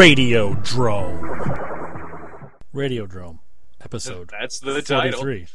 [0.00, 1.20] Radiodrome.
[2.74, 3.38] Radiodrome.
[3.84, 5.20] Episode That's the title.
[5.20, 5.46] 43.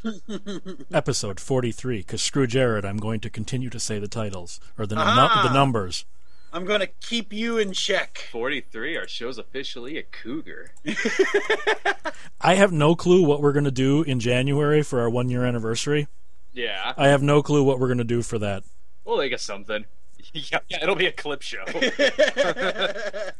[0.92, 1.98] Episode 43.
[1.98, 5.48] Because screw Jared, I'm going to continue to say the titles, or the, nu- Ah.
[5.48, 6.04] the numbers.
[6.52, 8.28] I'm gonna keep you in check.
[8.30, 8.96] 43.
[8.96, 10.70] Our show's officially a cougar.
[12.40, 15.44] I have no clue what we're going to do in January for our one year
[15.44, 16.06] anniversary.
[16.52, 16.94] Yeah.
[16.96, 18.62] I have no clue what we're going to do for that.
[19.04, 19.86] We'll think of something.
[20.32, 21.64] yeah, yeah, it'll be a clip show.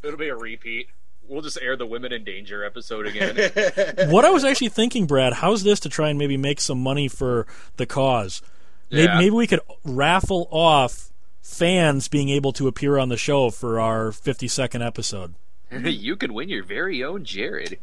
[0.03, 0.89] it'll be a repeat.
[1.29, 3.35] We'll just air the Women in Danger episode again.
[4.10, 7.09] what I was actually thinking, Brad, how's this to try and maybe make some money
[7.09, 7.46] for
[7.77, 8.43] the cause?
[8.91, 9.18] Maybe, Yeah.
[9.18, 11.10] maybe we could raffle off
[11.43, 15.35] fans being able to appear on the show for our 50 second episode.
[15.73, 17.80] you could win your very own Jared.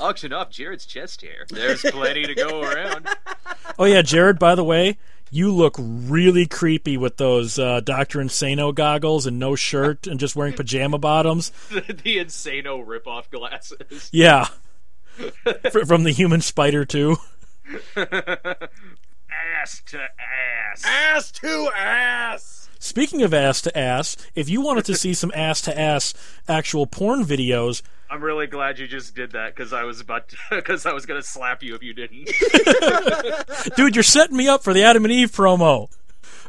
[0.00, 1.46] Auction off Jared's chest hair.
[1.48, 3.08] There's plenty to go around.
[3.78, 4.38] Oh yeah, Jared.
[4.38, 4.98] By the way,
[5.30, 10.36] you look really creepy with those uh, Doctor Insano goggles and no shirt and just
[10.36, 11.50] wearing pajama bottoms.
[11.70, 14.08] the Insano ripoff glasses.
[14.12, 14.48] Yeah,
[15.70, 17.16] Fr- from the Human Spider too.
[17.96, 20.84] ass to ass.
[20.84, 22.57] ass to ass.
[22.78, 26.14] Speaking of ass to ass, if you wanted to see some ass to ass
[26.48, 30.86] actual porn videos, I'm really glad you just did that because I was about because
[30.86, 32.30] I was gonna slap you if you didn't.
[33.76, 35.90] dude, you're setting me up for the Adam and Eve promo.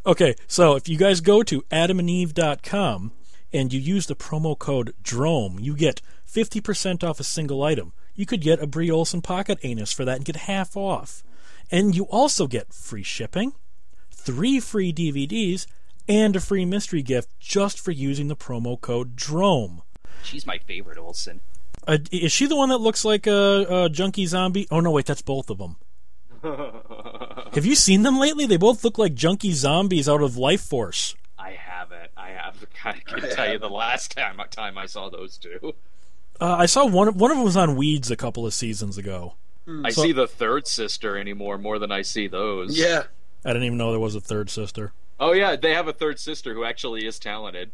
[0.06, 3.12] Okay, so if you guys go to adamandeve.com
[3.52, 7.92] and you use the promo code DROME, you get 50% off a single item.
[8.16, 11.24] You could get a Bree Olson pocket anus for that and get half off.
[11.72, 13.54] And you also get free shipping,
[14.12, 15.66] three free DVDs,
[16.10, 19.84] and a free mystery gift just for using the promo code DROME.
[20.24, 21.40] She's my favorite Olsen.
[21.88, 24.68] Uh, is she the one that looks like a, a junkie zombie?
[24.70, 25.78] Oh no, wait, that's both of them.
[27.54, 28.46] Have you seen them lately?
[28.46, 31.16] They both look like junkie zombies out of Life Force.
[31.38, 32.12] I haven't.
[32.18, 32.56] I have.
[32.86, 35.74] I can tell you the last time time I saw those two.
[36.42, 37.18] Uh, I saw one.
[37.18, 39.36] One of them was on Weeds a couple of seasons ago.
[39.84, 42.78] I So- see the third sister anymore more than I see those.
[42.78, 43.04] Yeah.
[43.46, 44.92] I didn't even know there was a third sister.
[45.20, 47.72] Oh yeah, they have a third sister who actually is talented.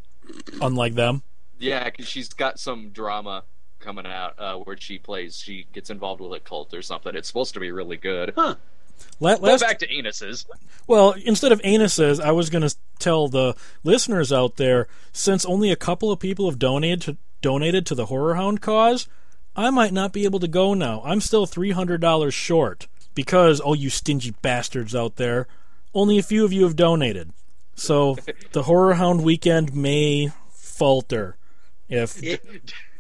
[0.62, 1.22] Unlike them.
[1.60, 3.44] Yeah, because she's got some drama
[3.80, 5.38] coming out uh, where she plays.
[5.38, 7.16] She gets involved with a cult or something.
[7.16, 8.34] It's supposed to be really good.
[8.36, 8.56] Huh.
[9.20, 10.46] La- Go back to anuses.
[10.88, 15.70] well, instead of anuses, I was going to tell the listeners out there, since only
[15.70, 19.08] a couple of people have donated to, donated to the Horror Hound cause,
[19.56, 21.02] I might not be able to go now.
[21.06, 25.48] I'm still three hundred dollars short because, oh, you stingy bastards out there,
[25.96, 27.32] only a few of you have donated.
[27.76, 28.18] So
[28.52, 31.38] the Horror Hound weekend may falter.
[31.90, 32.22] If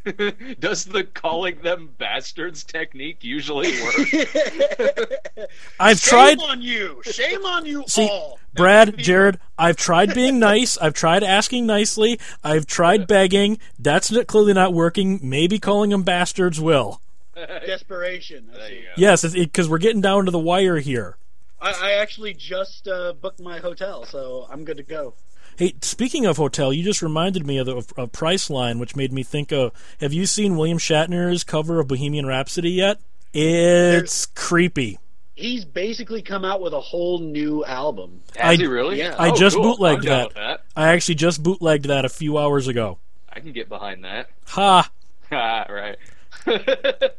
[0.59, 3.95] Does the calling them bastards technique usually work?
[5.79, 7.01] I've Shame tried, on you.
[7.03, 8.39] Shame on you See, all.
[8.53, 10.77] Brad, Jared, I've tried being nice.
[10.77, 12.19] I've tried asking nicely.
[12.44, 13.57] I've tried begging.
[13.79, 15.19] That's not, clearly not working.
[15.23, 17.01] Maybe calling them bastards will.
[17.35, 18.50] Desperation.
[18.53, 18.75] I There see.
[18.75, 18.91] you go.
[18.97, 21.17] Yes, because we're getting down to the wire here.
[21.62, 25.14] I, I actually just uh, booked my hotel, so I'm good to go.
[25.58, 29.14] Hey, speaking of hotel, you just reminded me of, the, of, of Priceline, which made
[29.14, 29.72] me think of.
[30.02, 33.00] Have you seen William Shatner's cover of Bohemian Rhapsody yet?
[33.34, 35.00] It's creepy.
[35.36, 38.22] He's basically come out with a whole new album.
[38.38, 38.98] Has I- he really?
[39.00, 39.16] yeah.
[39.18, 39.64] I Oh, just cool.
[39.64, 40.34] bootlegged that.
[40.36, 40.62] that.
[40.76, 43.00] I actually just bootlegged that a few hours ago.
[43.32, 44.30] I can get behind that.
[44.48, 44.90] Ha!
[45.32, 45.98] Ah, right.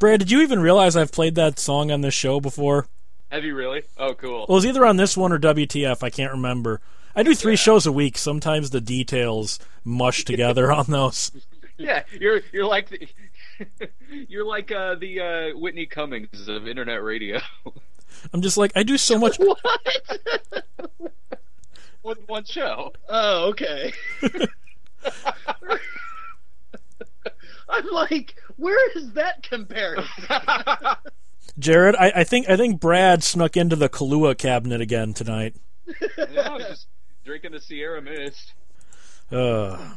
[0.00, 2.86] Brad, did you even realize I've played that song on this show before?
[3.32, 3.82] Have you really?
[3.96, 4.40] Oh, cool.
[4.40, 6.02] Well, it was either on this one or WTF.
[6.02, 6.82] I can't remember.
[7.16, 7.56] I do three Yeah.
[7.56, 8.18] shows a week.
[8.18, 11.32] Sometimes the details mush together on those.
[11.78, 13.08] Yeah, you're you're like the,
[14.28, 17.40] you're like uh, the uh, Whitney Cummings of internet radio.
[18.34, 19.38] I'm just like I do so much.
[22.02, 22.92] With one show.
[23.08, 23.92] Oh, okay.
[27.68, 30.00] I'm like, where is that compared?
[31.58, 35.56] Jared, I, I think I think Brad snuck into the Kahlua cabinet again tonight.
[36.30, 36.86] Yeah, just
[37.24, 38.54] drinking the Sierra Mist.
[39.30, 39.94] Uh,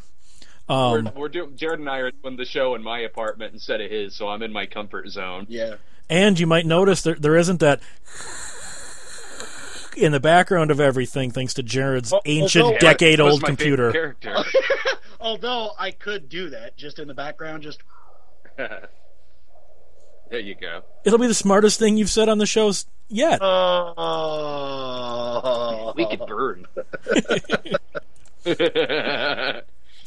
[0.67, 1.55] we're um, we're doing.
[1.55, 4.41] Jared and I are doing the show in my apartment instead of his, so I'm
[4.41, 5.45] in my comfort zone.
[5.49, 5.75] yeah.
[6.09, 7.81] and you might notice there there isn't that
[9.95, 13.91] in the background of everything, thanks to Jared's Oh, ancient, although- decade-old Was my computer.
[13.91, 14.35] Character.
[15.21, 17.79] Although I could do that just in the background, just
[20.35, 20.81] there you go.
[21.05, 22.73] It'll be the smartest thing you've said on the show
[23.07, 23.39] yet.
[23.41, 23.93] oh,
[25.95, 26.67] We could burn.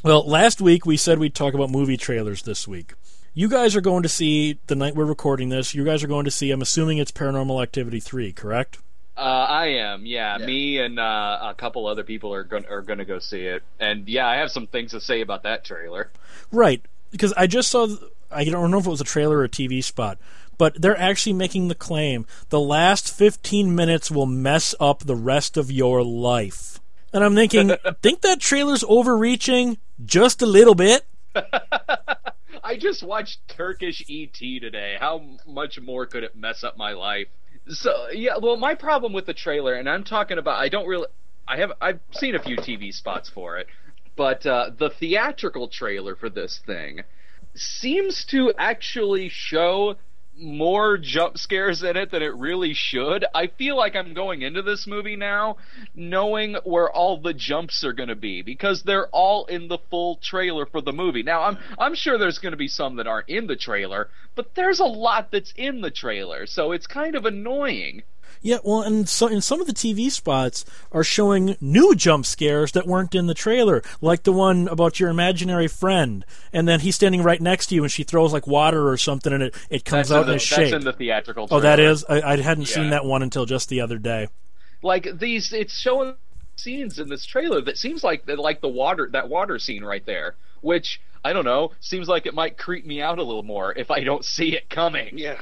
[0.04, 2.94] Well, last week we said we'd talk about movie trailers this week.
[3.34, 5.75] You guys are going to see the night we're recording this.
[5.75, 6.52] You guys are going to see.
[6.52, 8.78] I'm assuming it's Paranormal Activity three, correct?
[9.16, 10.38] Uh, I am, yeah.
[10.38, 10.46] Yeah.
[10.46, 13.64] Me and uh, a couple other people are going are going to go see it,
[13.81, 16.12] and yeah, I have some things to say about that trailer.
[16.52, 17.88] Right, because I just saw.
[18.30, 20.19] I don't know if it was a trailer or a TV spot,
[20.58, 25.56] but they're actually making the claim the last 15 minutes will mess up the rest
[25.56, 26.80] of your life.
[27.12, 27.72] And I'm thinking,
[28.02, 31.06] think that trailer's overreaching just a little bit?
[32.64, 34.96] I just watched Turkish ET today.
[35.00, 37.28] How much more could it mess up my life?
[37.69, 41.06] So yeah, well, my problem with the trailer, and I'm talking about, I don't really,
[41.46, 43.69] I have, I've seen a few TV spots for it,
[44.16, 47.04] but uh, the theatrical trailer for this thing
[47.60, 49.96] seems to actually show
[50.40, 53.25] more jump scares in it than it really should.
[53.34, 55.56] I feel like I'm going into this movie now
[55.94, 60.16] knowing where all the jumps are going to be because they're all in the full
[60.16, 61.22] trailer for the movie.
[61.22, 64.55] Now, I'm I'm sure there's going to be some that aren't in the trailer, but
[64.55, 68.02] there's a lot that's in the trailer, so it's kind of annoying.
[68.40, 72.73] Yeah, well, and so in some of the TV spots are showing new jump scares
[72.73, 76.94] that weren't in the trailer, like the one about your imaginary friend, and then he's
[76.94, 79.85] standing right next to you, and she throws like water or something, and it, it
[79.85, 82.05] comes That's out in the, in a that's in the theatrical oh, that is.
[82.08, 84.29] I, I hadn't seen that one until just the other day.
[84.82, 86.14] like these it's showing
[86.56, 90.34] scenes in this trailer that seems like like the water that water scene right there
[90.61, 93.91] which i don't know seems like it might creep me out a little more if
[93.93, 95.38] i don't see it coming Yeah.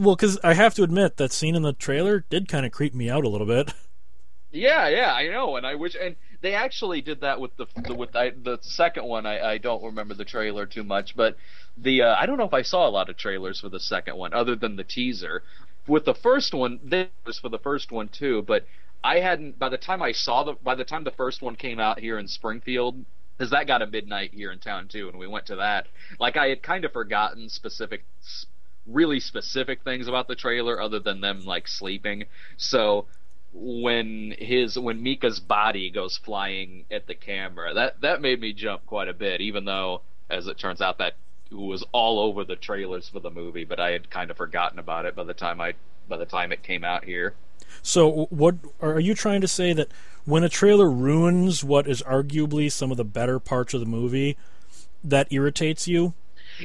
[0.00, 2.94] Well, because I have to admit that scene in the trailer did kind of creep
[2.94, 3.74] me out a little bit.
[4.52, 7.94] yeah yeah i know and i wish and they actually did that with the, the
[7.94, 11.36] with I, the second one I, I don't remember the trailer too much but
[11.76, 14.16] the uh, i don't know if i saw a lot of trailers for the second
[14.16, 15.44] one other than the teaser
[15.86, 18.66] with the first one this was for the first one too but
[19.04, 21.78] i hadn't by the time i saw the by the time the first one came
[21.78, 23.04] out here in springfield
[23.38, 25.86] because that got a midnight here in town too and we went to that
[26.18, 28.04] like i had kind of forgotten specific
[28.86, 32.24] really specific things about the trailer other than them like sleeping
[32.56, 33.06] so
[33.52, 37.74] when his when Micah's body goes flying at the camera.
[37.74, 41.16] That that made me jump quite a bit, even though as it turns out that
[41.50, 45.04] was all over the trailers for the movie, but I had kind of forgotten about
[45.04, 45.74] it by the time I
[46.08, 47.34] by the time it came out here.
[47.82, 49.88] So, what are you trying to say that
[50.24, 54.36] when a trailer ruins what is arguably some of the better parts of the movie,
[55.02, 56.14] that irritates you?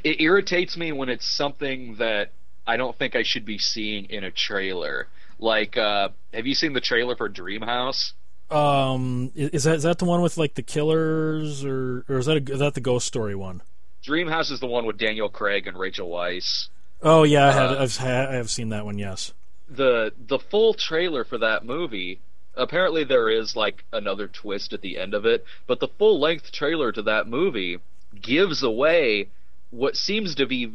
[0.03, 2.31] It irritates me when it's something that
[2.67, 5.07] I don't think I should be seeing in a trailer.
[5.39, 8.13] Like, uh, have you seen the trailer for Dreamhouse?
[8.49, 12.37] Um, is that is that the one with like the killers, or or is that
[12.37, 13.61] a, is that the ghost story one?
[14.05, 16.67] Dreamhouse is the one with Daniel Craig and Rachel Weisz.
[17.01, 18.97] Oh yeah, I have Uh, I've, I have seen that one.
[18.99, 19.33] Yes.
[19.67, 22.19] the the full trailer for that movie
[22.55, 26.51] apparently there is like another twist at the end of it but the full length
[26.51, 27.79] trailer to that movie
[28.21, 29.27] gives away
[29.75, 30.71] what seems to be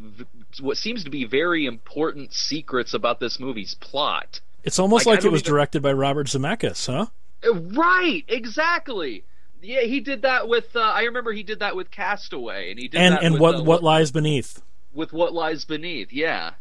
[0.59, 5.25] what seems to be very important secrets about this movie's plot It's almost Like, like,
[5.25, 7.07] it was even- directed by Robert Zemeckis, huh?
[7.47, 9.23] Uh, right exactly
[9.63, 12.87] yeah he did that with uh, i remember he did that with castaway and he
[12.87, 14.61] did And that and with, what uh, what lies beneath?
[14.93, 16.51] with what lies beneath yeah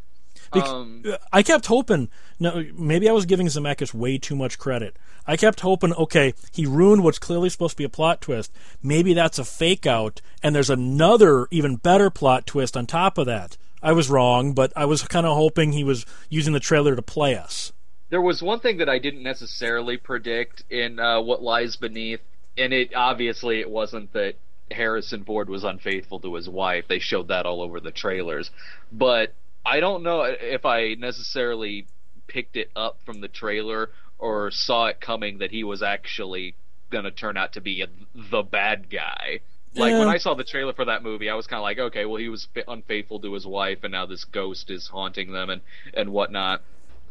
[0.52, 2.08] Bec- um, I kept hoping.
[2.40, 4.96] No, maybe I was giving Zemeckis way too much credit.
[5.26, 5.92] I kept hoping.
[5.92, 8.50] Okay, he ruined what's clearly supposed to be a plot twist.
[8.82, 13.26] Maybe that's a fake out, and there's another even better plot twist on top of
[13.26, 13.58] that.
[13.82, 17.02] I was wrong, but I was kind of hoping he was using the trailer to
[17.02, 17.72] play us.
[18.08, 22.20] There was one thing that I didn't necessarily predict in uh, what lies beneath,
[22.56, 24.34] and it obviously it wasn't that
[24.70, 26.86] Harrison Ford was unfaithful to his wife.
[26.88, 28.50] They showed that all over the trailers,
[28.90, 31.86] but I don't know if I necessarily
[32.30, 36.54] picked it up from the trailer or saw it coming that he was actually
[36.90, 37.88] going to turn out to be a,
[38.30, 39.40] the bad guy.
[39.74, 42.04] Like when I saw the trailer for that movie, I was kind of like, okay,
[42.04, 45.60] well, he was unfaithful to his wife, and now this ghost is haunting them and
[45.94, 46.62] and whatnot.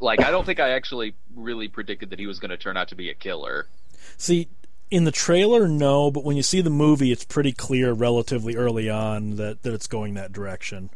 [0.02, 2.90] Like, I don't think I actually really predicted that he was going to turn out
[2.90, 3.68] to be a killer.
[4.18, 4.50] See,
[4.92, 8.90] in the trailer, no, but when you see the movie, it's pretty clear relatively early
[8.90, 10.90] on that, that it's going that direction.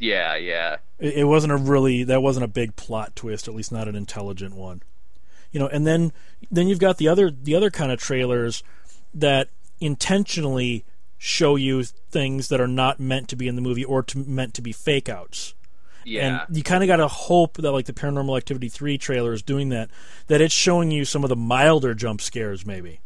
[0.00, 3.70] Yeah, yeah, It, it wasn't a really that wasn't a big plot twist, at least
[3.70, 4.82] not an intelligent one.
[5.52, 6.12] You know, and then
[6.50, 8.62] then you've got the other the other kind of trailers
[9.12, 10.84] that intentionally
[11.18, 14.54] show you things that are not meant to be in the movie or to, meant
[14.54, 15.54] to be fake outs.
[16.06, 16.46] yeah.
[16.46, 19.42] And you kind of got to hope that like the Paranormal Activity 3 trailer is
[19.42, 19.90] doing that
[20.28, 23.00] that it's showing you some of the milder jump scares maybe.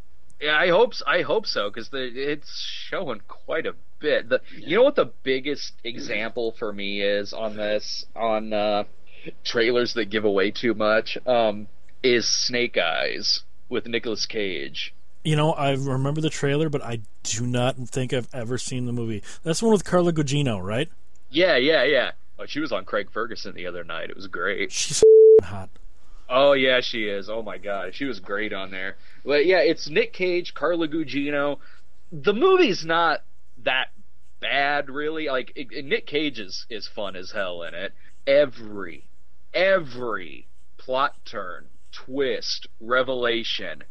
[0.44, 4.28] Yeah, I hope I hope so because it's showing quite a bit.
[4.28, 8.84] The you know what the biggest example for me is on this on uh,
[9.42, 11.66] trailers that give away too much um,
[12.02, 14.94] is Snake Eyes with Nicolas Cage.
[15.24, 18.92] You know, I remember the trailer, but I do not think I've ever seen the
[18.92, 19.22] movie.
[19.44, 20.90] That's the one with Carla Gugino, right?
[21.30, 22.10] Yeah, yeah, yeah.
[22.38, 24.10] Oh, she was on Craig Ferguson the other night.
[24.10, 24.72] It was great.
[24.72, 25.02] She's
[25.42, 25.70] hot.
[26.28, 27.28] Oh yeah, she is.
[27.28, 28.97] Oh my god, she was great on there.
[29.25, 31.59] But yeah, it's Nick Cage, Carla Gugino.
[32.12, 33.23] The movie's not
[33.64, 33.88] that
[34.40, 35.26] bad, really.
[35.28, 37.93] Like it, it- Nick Cage is is fun as hell in it.
[38.26, 39.04] Every
[39.52, 43.85] every plot turn, twist, revelation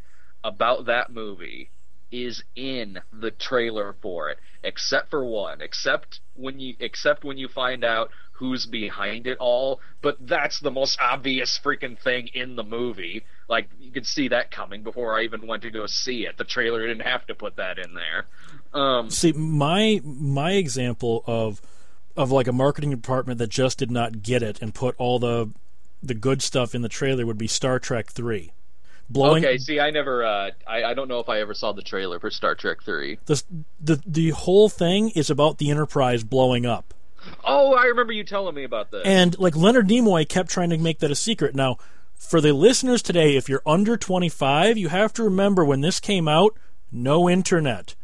[0.44, 1.70] about that movie
[2.12, 5.62] is in the trailer for it, except for one.
[5.62, 9.80] Except when you except when you find out who's behind it all.
[10.02, 13.24] But that's the most obvious freaking thing in the movie.
[13.48, 16.38] Like you could see that coming before I even went to go see it.
[16.38, 18.26] The trailer didn't have to put that in there.
[18.74, 21.62] Um, See, my my example of
[22.16, 25.50] of like a marketing department that just did not get it and put all the
[26.02, 28.52] the good stuff in the trailer would be Star Trek Three.
[29.10, 30.26] Blowing okay, see, I never.
[30.26, 33.20] Uh, I I don't know if I ever saw the trailer for Star Trek Three.
[33.26, 33.44] the
[33.80, 36.94] the the whole thing is about the Enterprise blowing up.
[37.44, 39.04] Oh, I remember you telling me about this.
[39.06, 41.56] And like Leonard Nimoy kept trying to make that a secret.
[41.56, 41.78] Now,
[42.16, 46.28] for the listeners today, if you're under 25, you have to remember when this came
[46.28, 46.58] out,
[46.92, 47.96] no internet.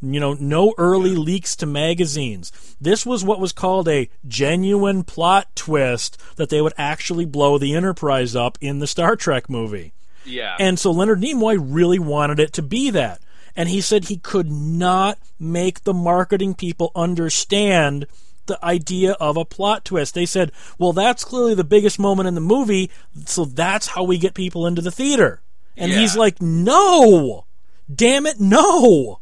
[0.00, 2.52] You know, no early leaks to magazines.
[2.78, 7.74] This was what was called a genuine plot twist that they would actually blow the
[7.74, 9.94] Enterprise up in the Star Trek movie.
[10.26, 13.20] yeah, And so Leonard Nimoy really wanted it to be that.
[13.56, 18.06] And he said he could not make the marketing people understand
[18.46, 20.14] the idea of a plot twist.
[20.14, 22.90] They said, well, that's clearly the biggest moment in the movie,
[23.24, 25.40] so that's how we get people into the theater.
[25.76, 25.98] And Yeah.
[26.00, 27.46] he's like, no!
[27.92, 29.20] Damn it, no!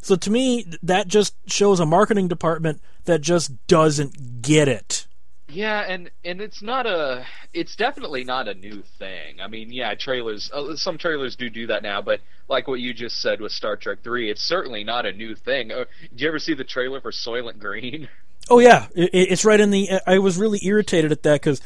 [0.00, 5.06] So to me, that just shows a marketing department that just doesn't get it.
[5.50, 7.24] Yeah, and and it's not a,
[7.54, 9.40] it's definitely not a new thing.
[9.40, 12.92] I mean, yeah, trailers, uh, some trailers do do that now, but like what you
[12.92, 15.72] just said with Star Trek Three, it's certainly not a new thing.
[15.72, 18.08] Uh, did you ever see the trailer for Soylent Green?
[18.50, 20.00] Oh yeah, it, it's right in the.
[20.06, 21.60] I was really irritated at that because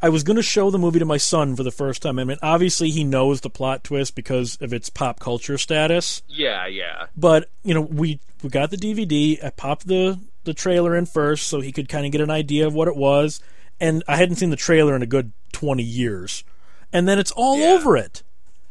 [0.00, 2.18] I was going to show the movie to my son for the first time.
[2.18, 6.22] I mean, obviously he knows the plot twist because of its pop culture status.
[6.28, 9.42] yeah, yeah, But you know, we we got the DVD.
[9.44, 12.66] I popped the the trailer in first so he could kind of get an idea
[12.66, 13.40] of what it was.
[13.80, 16.44] And I hadn't seen the trailer in a good twenty years,
[16.92, 17.72] and then it's all Yeah.
[17.72, 18.22] over it.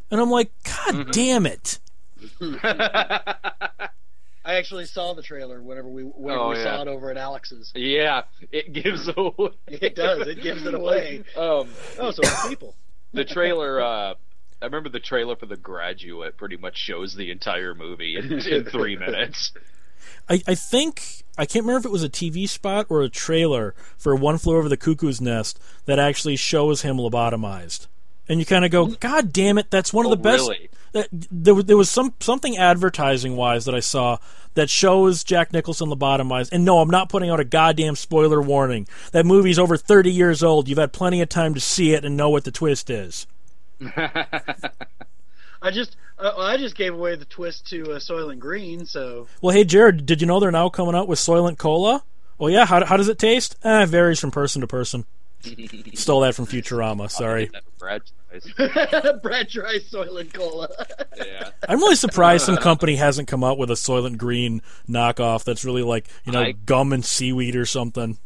[0.09, 1.11] And I'm like, God mm-hmm.
[1.11, 1.79] damn it!
[4.47, 6.63] I actually saw the trailer whenever we whenever Oh, we yeah.
[6.77, 7.71] saw it over at Alex's.
[7.75, 8.23] yeah.
[8.51, 9.49] It gives away.
[9.67, 10.25] It does.
[10.27, 11.23] It gives it away.
[11.37, 12.73] Um, Oh, so it's people.
[13.13, 13.81] the trailer.
[13.81, 14.13] Uh,
[14.61, 18.63] I remember the trailer for The Graduate pretty much shows the entire movie in, in
[18.65, 19.51] three minutes.
[20.29, 23.75] I, I think I can't remember if it was a TV spot or a trailer
[23.97, 27.87] for One Flew Over the Cuckoo's Nest that actually shows him lobotomized,
[28.27, 30.69] and you kind of go, "God damn it, that's one of Oh, the best." really?
[30.93, 34.17] That, there, was- there was some something advertising wise that I saw
[34.55, 36.49] that shows Jack Nicholson lobotomized.
[36.51, 38.87] And no, I'm not putting out a goddamn spoiler warning.
[39.11, 40.67] That movie's over 30 years old.
[40.67, 43.27] You've had plenty of time to see it and know what the twist is.
[45.61, 49.55] I just uh, I just gave away the twist to uh, Soylent Green, so Well,
[49.55, 52.03] hey Jared, did you know they're now coming out with Soylent Cola?
[52.37, 52.65] Well, yeah.
[52.65, 53.55] How, how does it taste?
[53.63, 55.05] Eh, it varies from person to person.
[55.95, 57.09] Stole that from Futurama.
[57.09, 57.49] Sorry.
[58.55, 59.21] Brad.
[59.21, 60.69] Brad Dry Soylent Cola.
[61.15, 61.49] Yeah.
[61.67, 65.83] I'm really surprised some company hasn't come out with a Soylent Green knockoff that's really
[65.83, 68.17] like you know I- gum and seaweed or something.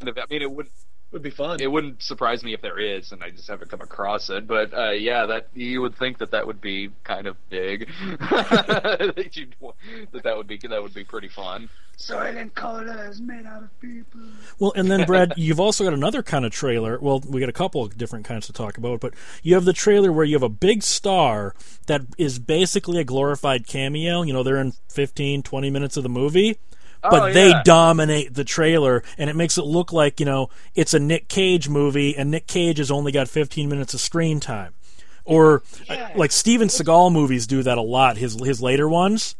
[0.00, 0.68] I mean, it would
[1.12, 1.60] Would be fun.
[1.60, 4.46] it wouldn't surprise me if there is, and I just haven't come across it.
[4.46, 7.88] But uh, yeah, that you would think that that would be kind of big.
[8.20, 9.54] that, you'd
[10.12, 11.68] that that would be that would be pretty fun.
[11.96, 14.20] Soylent Cola is made out of people.
[14.58, 16.98] Well, and then Brad, you've also got another kind of trailer.
[17.00, 19.72] Well, we got a couple of different kinds to talk about, but you have the
[19.72, 21.54] trailer where you have a big star
[21.86, 24.22] that is basically a glorified cameo.
[24.22, 26.58] You know, they're in 15, 20 minutes of the movie.
[27.10, 27.62] But Oh, they yeah.
[27.64, 31.68] dominate the trailer, and it makes it look like you know it's a Nick Cage
[31.68, 34.74] movie, and Nick Cage has only got 15 minutes of screen time.
[35.24, 38.16] Or uh, like Steven Seagal movies do that a lot.
[38.16, 39.34] His his later ones.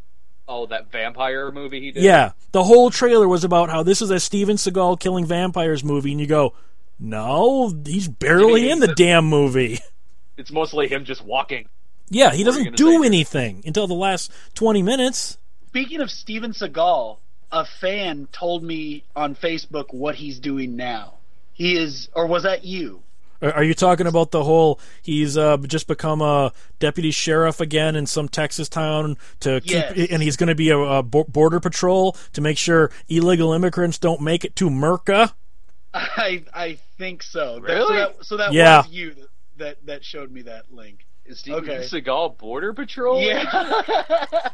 [0.49, 2.03] Oh, that vampire movie he did.
[2.03, 6.13] Yeah, the whole trailer was about how this is a Steven Seagal killing vampires movie,
[6.13, 6.55] and you go,
[6.99, 9.79] no, he's barely in the damn movie.
[10.37, 11.69] it's mostly him just walking.
[12.09, 15.39] Yeah, he What were you doesn't do anything until the last 20 minutes.
[15.69, 17.19] Speaking of Steven Seagal,
[17.61, 21.15] a fan told me on Facebook what he's doing now.
[21.53, 23.03] He is, or was that you?
[23.43, 27.95] Are are you talking about the whole he's uh, just become a deputy sheriff again
[27.97, 30.09] in some Texas town to keep, Yes.
[30.11, 34.21] and he's going to be a, a border patrol to make sure illegal immigrants don't
[34.23, 35.33] make it to Merca?
[35.95, 37.61] I I think so.
[37.61, 37.87] That- Really?
[37.87, 38.79] so that, so that Yeah.
[38.79, 41.05] was you that, that that showed me that link.
[41.27, 41.79] Is Steven Okay.
[41.85, 43.21] Seagal Border Patrol?
[43.21, 43.83] Yeah.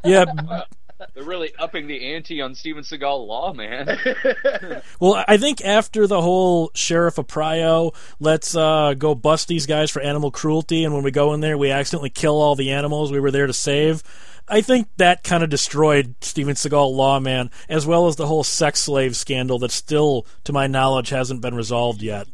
[0.04, 0.24] Yeah,
[1.14, 3.98] They're really upping the ante on Steven Seagal law, man.
[5.00, 10.00] Well, I think after the whole Sheriff Arpaio, let's uh, go bust these guys for
[10.00, 13.18] animal cruelty, and when we go in there, we accidentally kill all the animals we
[13.20, 14.02] were there to save.
[14.48, 18.80] I think that kind of destroyed Steven Seagal Lawman, as well as the whole sex
[18.80, 22.26] slave scandal that still, to my knowledge, hasn't been resolved yet.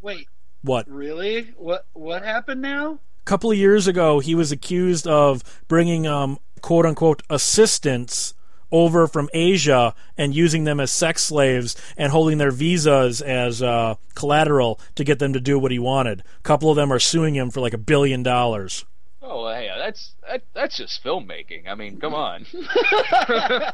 [0.00, 0.26] Wait,
[0.62, 0.88] What?
[0.90, 1.52] really?
[1.56, 2.98] What what happened now?
[3.20, 8.34] A couple of years ago, he was accused of bringing um, quote unquote assistants
[8.72, 13.96] over from Asia and using them as sex slaves and holding their visas as uh,
[14.14, 16.20] collateral to get them to do what he wanted.
[16.20, 18.84] A couple of them are suing him for like a billion dollars.
[19.22, 21.66] oh, well, hey, that's that, that's just filmmaking.
[21.66, 22.46] I mean, come on.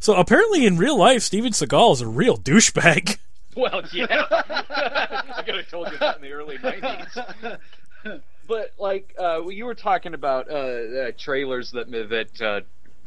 [0.00, 3.18] So apparently, in real life, Steven Seagal is a real douchebag.
[3.54, 4.06] Well, yeah.
[4.30, 8.20] I could have told you that in the early '90s.
[8.46, 12.60] But like uh, you were talking about uh, uh, trailers that that uh,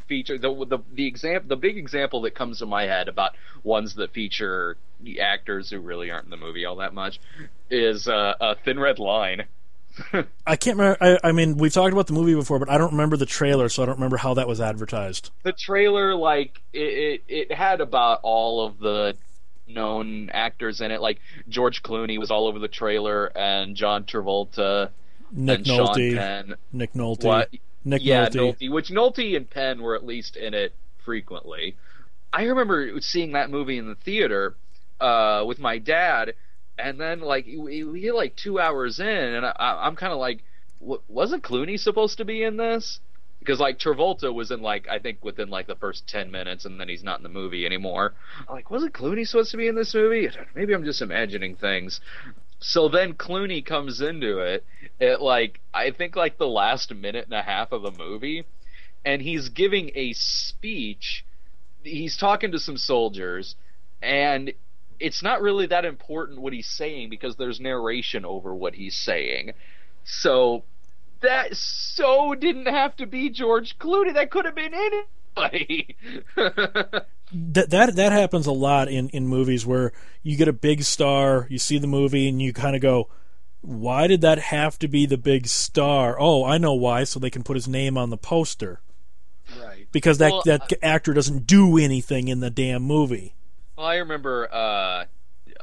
[0.08, 3.94] feature the the the example the big example that comes to my head about ones
[3.96, 7.20] that feature the actors who really aren't in the movie all that much
[7.70, 9.44] is uh, a Thin Red Line.
[10.46, 10.98] I can't remember.
[11.00, 13.70] I, I mean, we've talked about the movie before, but I don't remember the trailer,
[13.70, 15.30] so I don't remember how that was advertised.
[15.42, 19.16] the trailer like it, it it had about all of the
[19.68, 24.90] known actors in it like George Clooney was all over the trailer and John Travolta
[25.32, 26.16] Nick and Sean Nolte.
[26.16, 27.24] Penn Nick Nolte.
[27.24, 27.50] what
[27.84, 28.58] Nick yeah Nolte.
[28.58, 31.76] Nolte which Nolte and Penn were at least in it frequently
[32.32, 34.56] I remember seeing that movie in the theater
[35.00, 36.34] uh with my dad
[36.78, 40.18] and then like we we get like 2 hours in and I, I'm kind of
[40.18, 40.42] like
[40.80, 43.00] wasn't Clooney supposed to be in this
[43.46, 46.80] because like Travolta was in like I think within like the first ten minutes, and
[46.80, 48.12] then he's not in the movie anymore.
[48.48, 50.28] I'm like, wasn't Clooney supposed to be in this movie?
[50.54, 52.00] Maybe I'm just imagining things.
[52.58, 54.64] So then Clooney comes into it
[55.00, 58.44] at like I think like the last minute and a half of the movie,
[59.04, 61.24] and he's giving a speech.
[61.82, 63.56] He's talking to some soldiers,
[64.02, 64.52] and
[64.98, 69.52] it's not really that important what he's saying because there's narration over what he's saying.
[70.04, 70.64] So
[71.20, 74.14] that so didn't have to be George Clooney.
[74.14, 75.96] That could have been anybody.
[77.32, 81.46] that that that happens a lot in in movies where you get a big star,
[81.50, 83.08] you see the movie, and you kind of go,
[83.60, 87.04] "Why did that have to be the big star?" Oh, I know why.
[87.04, 88.80] So they can put his name on the poster
[89.60, 89.86] Right.
[89.92, 93.34] because that Well, that actor doesn't do anything in the damn movie.
[93.76, 95.04] well, I remember uh,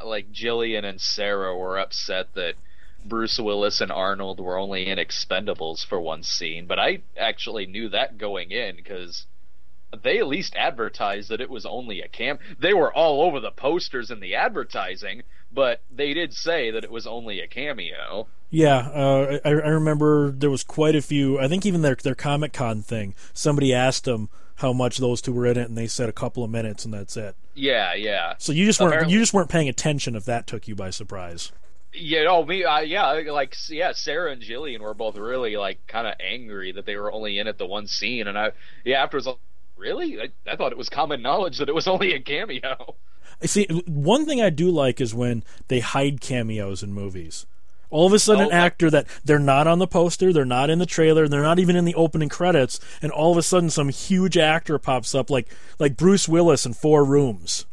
[0.05, 2.55] like Jillian and Sarah were upset that
[3.05, 7.89] Bruce Willis and Arnold were only in Expendables for one scene, but I actually knew
[7.89, 9.25] that going in because
[10.01, 12.39] they at least advertised that it was only a cam.
[12.57, 16.91] They were all over the posters and the advertising, but they did say that it
[16.91, 18.27] was only a cameo.
[18.49, 21.39] Yeah, uh, I, I remember there was quite a few.
[21.39, 23.15] I think even their their Comic Con thing.
[23.33, 26.43] Somebody asked them how much those two were in it, and they said a couple
[26.43, 27.35] of minutes, and that's it.
[27.55, 28.35] Yeah, yeah.
[28.37, 30.89] So you just weren't Apparently- you just weren't paying attention if that took you by
[30.91, 31.51] surprise.
[31.95, 36.07] Yeah, oh me, uh, yeah, like yeah, Sarah and Jillian were both really like kind
[36.07, 38.51] of angry that they were only in it the one scene, and I
[38.83, 39.27] yeah afterwards,
[39.75, 42.95] really, I, I thought it was common knowledge that it was only a cameo.
[43.41, 47.45] I See, one thing I do like is when they hide cameos in movies.
[47.89, 50.69] All of a sudden, Oh, an actor that they're not on the poster, they're not
[50.71, 53.69] in the trailer, they're not even in the opening credits, and all of a sudden,
[53.69, 57.65] some huge actor pops up, like like Bruce Willis in Four Rooms.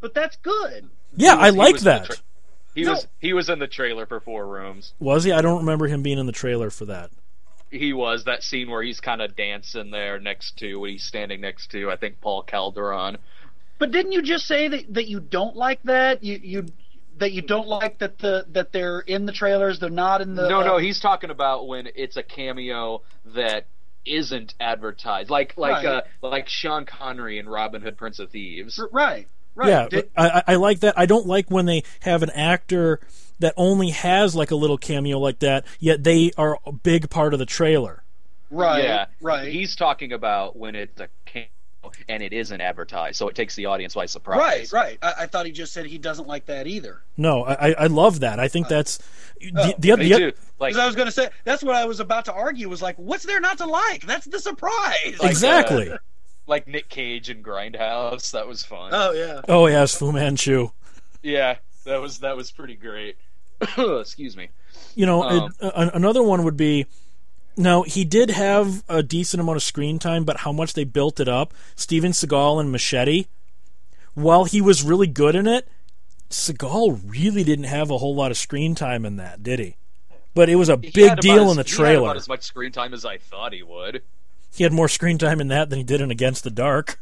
[0.00, 0.88] But that's good.
[1.14, 2.06] Yeah, was- I he like was in the that.
[2.06, 2.16] tra-
[2.74, 2.90] He No.
[2.92, 4.94] was he was in the trailer for Four Rooms.
[4.98, 5.32] Was he?
[5.32, 7.10] I don't remember him being in the trailer for that.
[7.78, 11.40] He was that scene where he's kind of dancing there next to when he's standing
[11.40, 13.18] next to I think Paul Calderon.
[13.78, 16.24] But didn't you just say that, that you don't like that?
[16.24, 16.66] You you
[17.18, 20.48] that you don't like that the that they're in the trailers, they're not in the
[20.48, 23.02] no, no, uh, he's talking about when it's a cameo
[23.34, 23.66] that
[24.04, 25.86] isn't advertised, like like Right.
[25.86, 28.78] uh, like Sean Connery in Robin Hood, Prince of Thieves.
[28.78, 29.28] R- right.
[29.54, 29.68] Right.
[29.68, 30.98] Yeah, Did- I, I I like that.
[30.98, 33.00] I don't like when they have an actor
[33.38, 37.32] that only has like a little cameo like that, yet they are a big part
[37.32, 38.02] of the trailer.
[38.50, 38.84] right.
[38.84, 39.48] Yeah, Right.
[39.52, 41.48] He's talking about when it's a cameo
[42.08, 44.38] and it isn't advertised, so it takes the audience by surprise.
[44.38, 44.72] Right.
[44.72, 44.98] Right.
[45.02, 47.00] I, I thought he just said he doesn't like that either.
[47.16, 48.40] No, I, I- I love that.
[48.40, 48.98] I think that's
[49.40, 50.32] the, Oh, the, Me the, too.
[50.58, 52.68] Like Because I was going to say that's what I was about to argue.
[52.68, 54.04] Was like, what's there not to like?
[54.06, 55.16] That's the surprise.
[55.20, 55.90] Like, exactly.
[55.90, 55.98] uh,
[56.48, 58.32] like Nick Cage and Grindhouse.
[58.32, 58.90] That was fun.
[58.92, 59.42] oh yeah.
[59.48, 60.70] oh yes, Fu Manchu.
[61.22, 63.16] yeah, that was that was pretty great.
[63.78, 64.48] Excuse me.
[64.94, 66.86] You know, Um, it- another one would be.
[67.56, 71.20] Now he did have a decent amount of screen time, but how much they built
[71.20, 71.54] it up.
[71.74, 73.26] Steven Seagal and Machete.
[74.14, 75.68] While he was really good in it,
[76.30, 79.76] Seagal really didn't have a whole lot of screen time in that, did he?
[80.34, 82.08] But it was a He big deal as- in the trailer.
[82.08, 84.02] about as much screen time as I thought he would.
[84.54, 86.98] He had more screen time in that than he did in Against the Dark.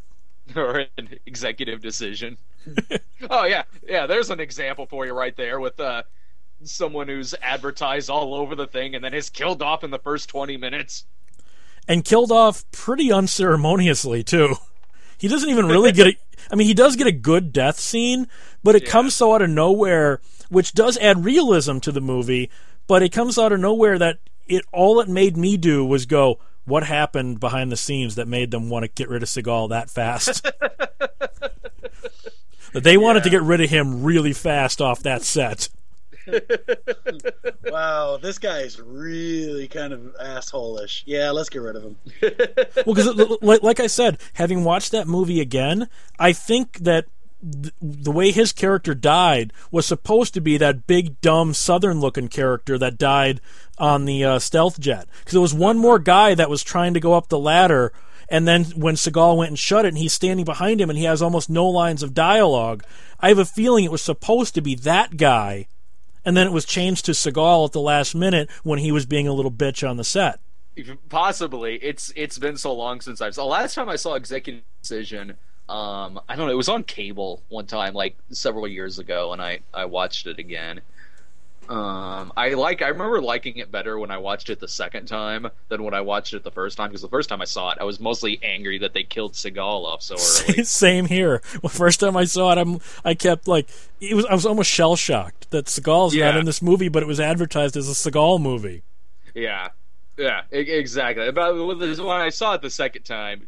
[0.57, 2.37] or an executive decision.
[3.31, 4.07] oh yeah, yeah.
[4.07, 6.03] There's an example for you right there with uh,
[6.69, 10.29] someone who's advertised all over the thing and then is killed off in the first
[10.29, 11.05] 20 minutes.
[11.87, 14.57] And killed off pretty unceremoniously too.
[15.19, 16.17] He doesn't even really get a.
[16.51, 18.27] I mean, he does get a good death scene,
[18.63, 18.91] but it Yeah.
[18.91, 22.51] comes so out of nowhere, which does add realism to the movie.
[22.87, 26.39] But it comes out of nowhere that it all it made me do was go,
[26.65, 29.89] "What happened behind the scenes that made them want to get rid of Seagal that
[29.89, 30.43] fast?"
[32.73, 35.69] that they wanted to get rid of him really fast off that set.
[37.71, 41.03] Wow, this guy is really kind of asshole-ish.
[41.07, 41.97] Yeah, let's get rid of him.
[42.87, 47.07] Well, because like, like I said, having watched that movie again, I think that
[47.41, 52.79] th- the way his character died was supposed to be that big, dumb, southern-looking character
[52.79, 53.41] that died
[53.79, 55.09] on the uh, stealth jet.
[55.21, 57.93] Because there was one more guy that was trying to go up the ladder,
[58.29, 61.05] and then when Seagal went and shut it, and he's standing behind him, and he
[61.05, 62.85] has almost no lines of dialogue.
[63.21, 65.67] I have a feeling it was supposed to be that guy,
[66.25, 69.29] and then it was changed to Seagal at the last minute when he was being
[69.29, 70.41] a little bitch on the set.
[71.09, 71.77] Possibly.
[71.77, 73.35] It's it's been so long since I've.
[73.35, 75.37] The last time I saw Executive Decision,
[75.69, 76.53] um, I don't know.
[76.53, 80.39] It was on cable one time, like several years ago, and I I watched it
[80.39, 80.81] again.
[81.69, 82.83] Um, I like.
[82.83, 86.01] I remember liking it better when I watched it the second time than when I
[86.03, 86.89] watched it the first time.
[86.91, 89.59] Because the first time I saw it, I was mostly angry that they killed Seagal
[89.85, 90.15] off so
[90.49, 90.65] early.
[90.65, 91.41] Same here.
[91.63, 93.69] Well, first time I saw it, I'm I kept like
[94.01, 97.07] it was I was almost shell shocked that Seagal's not in this movie, but it
[97.07, 98.83] was advertised as a Seagal movie.
[99.35, 99.69] Yeah,
[100.17, 101.31] yeah, exactly.
[101.33, 103.47] But this- when I saw it the second time,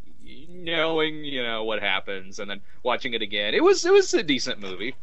[0.48, 4.22] knowing you know what happens, and then watching it again, it was it was a
[4.22, 4.94] decent movie.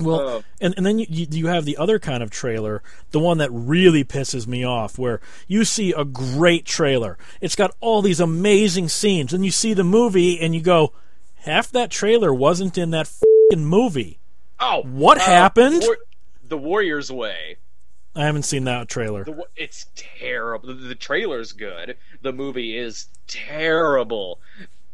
[0.00, 0.44] Well, Oh.
[0.60, 3.50] and and then you you you have the other kind of trailer, the one that
[3.52, 8.88] really pisses me off, where you see a great trailer, it's got all these amazing
[8.88, 10.92] scenes, and you see the movie, and you go,
[11.36, 14.18] half that trailer wasn't in that fing movie.
[14.58, 15.82] Oh, What uh, happened?
[15.86, 15.98] War-
[16.48, 17.56] the Warrior's Way.
[18.16, 19.24] I haven't seen that trailer.
[19.24, 20.66] The, it's terrible.
[20.68, 21.96] The, the trailer's good.
[22.22, 24.40] The movie is terrible.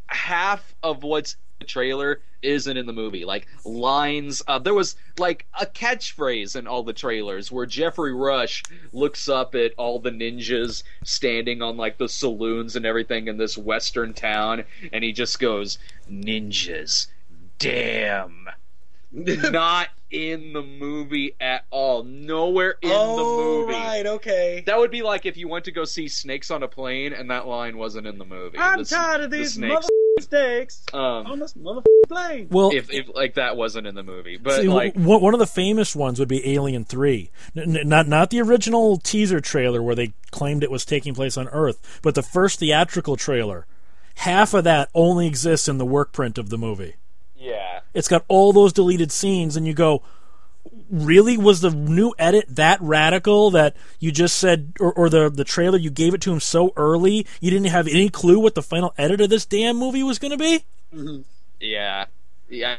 [0.09, 3.25] Half of what's trailer isn't in the movie.
[3.25, 4.43] Like lines.
[4.47, 9.55] Uh, there was like a catchphrase in all the trailers where Geoffrey Rush looks up
[9.55, 14.65] at all the ninjas standing on like the saloons and everything in this western town,
[14.93, 15.79] and he just goes,
[16.11, 17.09] "Ninjas,
[17.59, 18.49] damn."
[19.13, 22.03] Not in the movie at all.
[22.03, 23.23] Nowhere in oh, the
[23.67, 23.73] movie.
[23.73, 24.63] right, okay.
[24.67, 27.31] That would be like if you went to go see Snakes on a Plane and
[27.31, 28.59] that line wasn't in the movie.
[28.59, 29.73] I'm The tired of the these snakes.
[29.75, 29.89] mother
[30.29, 32.49] snakes on Um, this mother plane.
[32.51, 35.41] Well, if, if like that wasn't in the movie, but See, like w- one of
[35.41, 39.83] the famous ones would be Alien Three, N- n- not not the original teaser trailer
[39.83, 43.67] where they claimed it was taking place on Earth, but the first theatrical trailer.
[44.21, 46.95] Half of that only exists in the work print of the movie.
[47.37, 50.03] yeah, It's got all those deleted scenes, and you go,
[50.91, 51.37] "Really?
[51.37, 55.79] Was the new edit that radical that you just said, or, or the the trailer
[55.79, 58.95] you gave it to him so early you didn't have any clue what the final
[58.99, 60.65] edit of this damn movie was going to be?"
[61.61, 62.07] yeah,
[62.49, 62.77] yeah.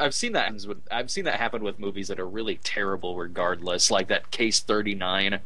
[0.00, 3.90] I've seen that with I've seen that happen with movies that are really terrible regardless,
[3.90, 5.40] like that Case Thirty Nine.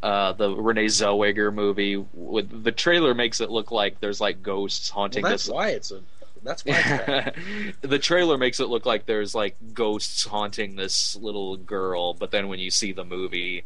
[0.00, 4.88] Uh, the Renee Zellweger movie with the trailer makes it look like there's like ghosts
[4.90, 6.02] haunting Well, that's this why it's a.
[6.42, 7.32] That's why.
[7.80, 12.48] The trailer makes it look like there's like ghosts haunting this little girl, but then
[12.48, 13.64] when you see the movie,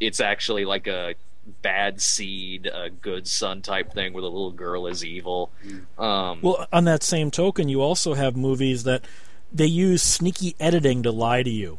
[0.00, 1.14] it's actually like a
[1.62, 5.50] bad seed, a good son type thing where the little girl is evil.
[5.98, 9.04] Um, Well, on that same token, you also have movies that
[9.52, 11.78] they use sneaky editing to lie to you.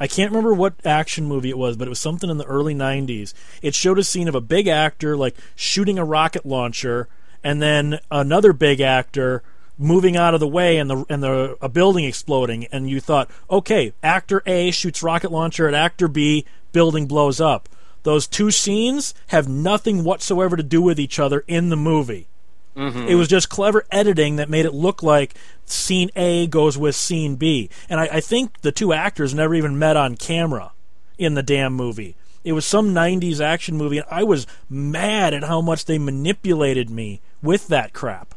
[0.00, 2.74] I can't remember what action movie it was, but it was something in the early
[2.74, 3.34] 90s.
[3.62, 7.08] It showed a scene of a big actor like shooting a rocket launcher
[7.48, 9.42] and then another big actor
[9.78, 13.30] moving out of the way and the and the a building exploding and you thought,
[13.50, 17.66] "Okay, actor A shoots rocket launcher at actor B, building blows up."
[18.02, 22.28] Those two scenes have nothing whatsoever to do with each other in the movie.
[22.76, 23.08] Mm-hmm.
[23.08, 25.34] It was just clever editing that made it look like
[25.64, 27.70] scene A goes with scene B.
[27.88, 30.72] And I, I think the two actors never even met on camera
[31.16, 32.14] in the damn movie.
[32.44, 36.88] It was some 90s action movie, and I was mad at how much they manipulated
[36.88, 38.34] me with that crap.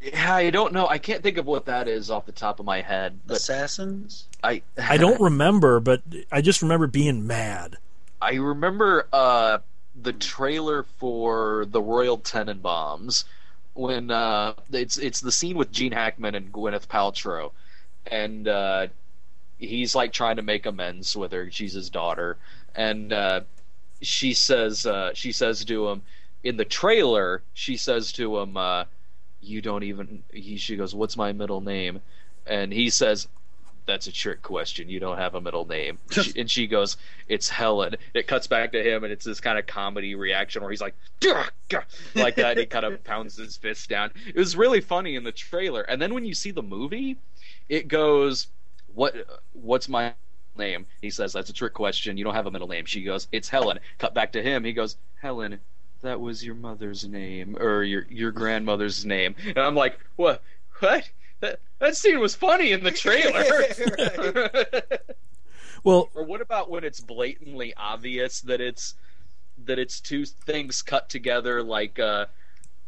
[0.00, 0.86] yeah, I don't know.
[0.86, 4.26] I can't think of what that is off the top of my head, but Assassins.
[4.42, 7.76] I I don't remember, but I just remember being mad.
[8.20, 9.58] I remember uh,
[10.00, 13.24] the trailer for the Royal Tenenbaums
[13.74, 17.52] when uh, it's it's the scene with Gene Hackman and Gwyneth Paltrow,
[18.06, 18.86] and uh,
[19.58, 21.50] he's like trying to make amends with her.
[21.50, 22.36] She's his daughter,
[22.74, 23.40] and uh,
[24.00, 26.02] she says uh, she says to him,
[26.44, 28.84] in the trailer, she says to him, uh,
[29.40, 32.02] "You don't even." He, she goes, "What's my middle name?"
[32.46, 33.26] And he says,
[33.86, 34.90] "That's a trick question.
[34.90, 38.72] You don't have a middle name." she, and she goes, "It's Helen." It cuts back
[38.72, 42.36] to him, and it's this kind of comedy reaction where he's like, "Gah, gah," like
[42.36, 42.52] that.
[42.52, 44.12] And he kind of pounds his fist down.
[44.26, 47.16] It was really funny in the trailer, and then when you see the movie,
[47.70, 48.48] it goes,
[48.94, 49.14] "What?
[49.54, 50.14] What's my?"
[50.56, 53.26] name he says that's a trick question you don't have a middle name she goes
[53.32, 55.58] it's helen cut back to him he goes helen
[56.04, 59.34] that was your mother's name or your your grandmother's name.
[59.46, 60.42] And i'm like what?
[60.80, 61.08] What?
[61.40, 64.48] That, that scene was funny in the trailer.
[65.84, 68.94] Well, or what about when it's blatantly obvious that it's
[69.66, 72.26] that it's two things cut together like uh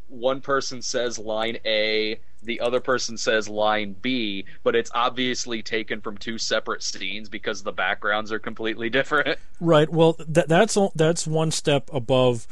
[0.09, 6.01] one person says line A, the other person says line B, but it's obviously taken
[6.01, 9.39] from two separate scenes because the backgrounds are completely different.
[9.61, 9.91] right.
[9.91, 12.47] Well, that that's that's one step above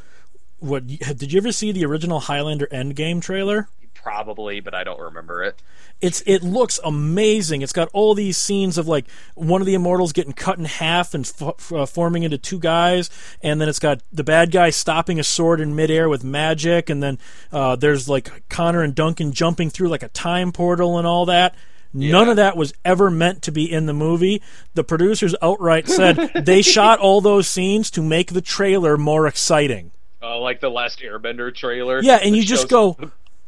[0.65, 0.87] what.
[0.87, 3.69] Did you ever see the original Highlander Endgame trailer?
[3.95, 5.63] Probably, but I don't remember it.
[6.01, 7.63] It's it looks amazing.
[7.63, 11.15] It's got all these scenes of like one of the immortals getting cut in half
[11.15, 13.09] and f- uh, forming into two guys,
[13.43, 17.03] and then it's got the bad guy stopping a sword in midair with magic, and
[17.03, 17.19] then
[17.51, 21.55] uh, there's like Connor and Duncan jumping through like a time portal and all that.
[21.95, 22.31] None Yeah.
[22.33, 24.43] of that was ever meant to be in the movie.
[24.75, 29.93] The producers outright said they shot all those scenes to make the trailer more exciting.
[30.25, 32.03] Uh, like the last Airbender trailer.
[32.03, 32.97] Yeah, and you just go,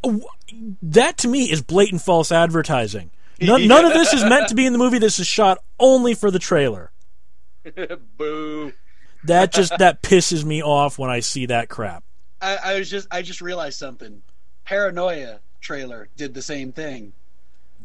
[0.05, 0.21] "Oh,
[0.83, 3.11] that to me is blatant false advertising.
[3.41, 4.99] None, none of this is meant to be in the movie.
[4.99, 6.91] This is shot only for the trailer.
[8.19, 8.73] Boo.
[9.25, 12.05] That just that pisses me off when I see that crap.
[12.43, 14.23] I, I was just I just realized something.
[14.65, 17.15] Paranoia trailer did the same thing.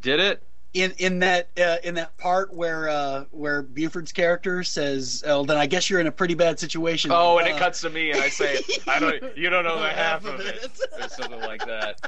[0.01, 0.43] Did it?
[0.73, 5.57] In in that uh, in that part where uh, where Buford's character says, "Oh, then
[5.57, 8.11] I guess you're in a pretty bad situation." Oh, and Uh, it cuts to me,
[8.11, 9.37] and I say, "I don't.
[9.37, 11.99] You don't know the half of it," or something like that.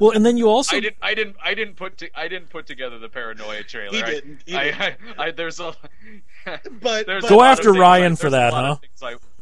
[0.00, 0.96] Well, and then you also I didn't.
[1.00, 1.36] I didn't.
[1.40, 1.98] I didn't put.
[1.98, 3.92] To, I didn't put together the paranoia trailer.
[3.96, 4.80] He I- didn't, he I, didn't.
[5.16, 5.74] I, I, There's a.
[6.44, 8.76] But, there's but a Go after Ryan I- for that, huh?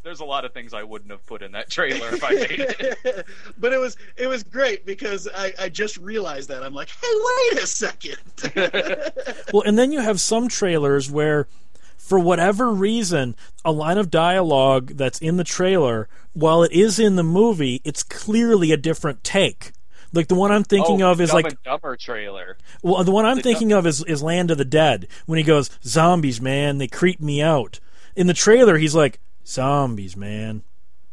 [0.07, 2.25] Things I, there's a lot of things I wouldn't have put in that trailer if
[2.25, 3.27] I made it.
[3.59, 7.09] but it was it was great because I, I just realized that I'm like, hey,
[7.53, 8.19] wait a second.
[9.53, 11.49] well, and then you have some trailers where,
[11.97, 17.17] for whatever reason, a line of dialogue that's in the trailer, while it is in
[17.17, 19.73] the movie, it's clearly a different take.
[20.13, 22.57] Like the one I'm thinking oh, of is Dumb like and Dumber trailer.
[22.83, 25.45] Well, the one I'm The thinking of is, is Land of the Dead when he
[25.45, 27.81] goes, "Zombies, man, they creep me out."
[28.15, 30.63] In the trailer, he's like, "Zombies, man,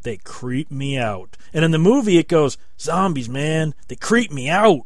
[0.02, 4.50] they creep me out," and in the movie, it goes, "Zombies, man, they creep me
[4.50, 4.82] out."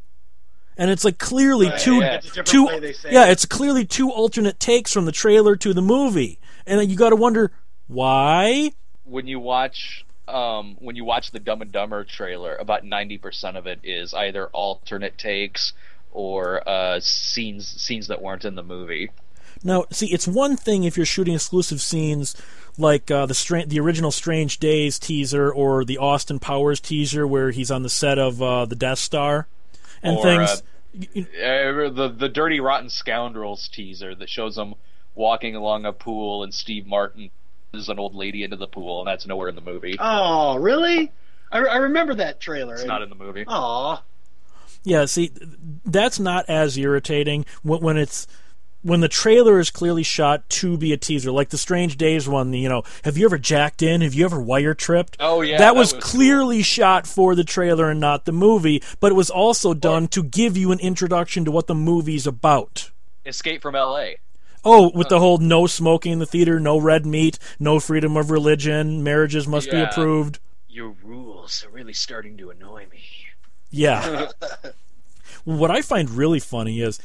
[0.78, 4.12] And it's like clearly Right, two, yeah, two, way they say yeah, it's clearly two
[4.12, 7.52] alternate takes from the trailer to the movie, and then you got to wonder
[7.88, 8.72] why.
[9.06, 13.58] when you watch um, when you watch the Dumb and Dumber trailer, about ninety percent
[13.58, 15.74] of it is either alternate takes
[16.12, 19.10] or uh, scenes scenes that weren't in the movie.
[19.64, 22.36] Now, see, it's one thing if you're shooting exclusive scenes
[22.78, 27.52] like uh, the stra- the original Strange Days teaser or the Austin Powers teaser where
[27.52, 29.48] he's on the set of uh, the Death Star
[30.04, 30.64] and Or, things.
[30.96, 34.76] uh, the the Dirty Rotten Scoundrels teaser that shows them
[35.16, 37.30] walking along a pool and Steve Martin
[37.74, 39.98] is an old lady into the pool, and that's nowhere in the movie.
[40.00, 41.12] oh, really?
[41.52, 42.76] I, I remember that trailer.
[42.76, 43.44] It's not in the movie.
[43.48, 44.02] Aw.
[44.84, 45.32] Yeah, see,
[45.86, 48.26] that's not as irritating when, when it's
[48.88, 52.54] when the trailer is clearly shot to be a teaser, like the Strange Days one.
[52.54, 54.02] You know, have you ever jacked in?
[54.02, 55.18] Have you ever wire tripped?
[55.20, 56.02] Oh yeah, that, was, cool.
[56.02, 60.24] clearly shot for the trailer and not the movie, but it was also done to
[60.24, 62.92] give you an introduction to what the movie's about.
[63.26, 64.20] Escape from L.A.
[64.64, 68.16] Oh, with uh, the whole no smoking in the theater, no red meat, no freedom
[68.16, 70.40] of religion, marriages must be approved.
[70.70, 73.04] Your rules are really starting to annoy me.
[73.70, 74.30] Yeah.
[75.44, 77.00] what I find really funny is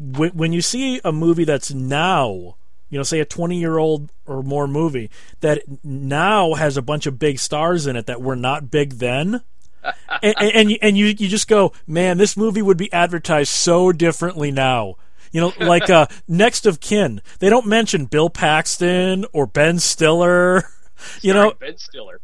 [0.00, 2.56] when, when you see a movie that's now,
[2.88, 5.10] you know, say a 20 year old or more movie
[5.40, 9.42] that now has a bunch of big stars in it that were not big then.
[10.22, 13.50] and, and, and, you, and you you just go, man, this movie would be advertised
[13.50, 14.96] so differently now.
[15.32, 20.64] You know, like uh, Next of Kin, they don't mention Bill Paxton or Ben Stiller.
[21.22, 22.20] You know, Ben Stiller.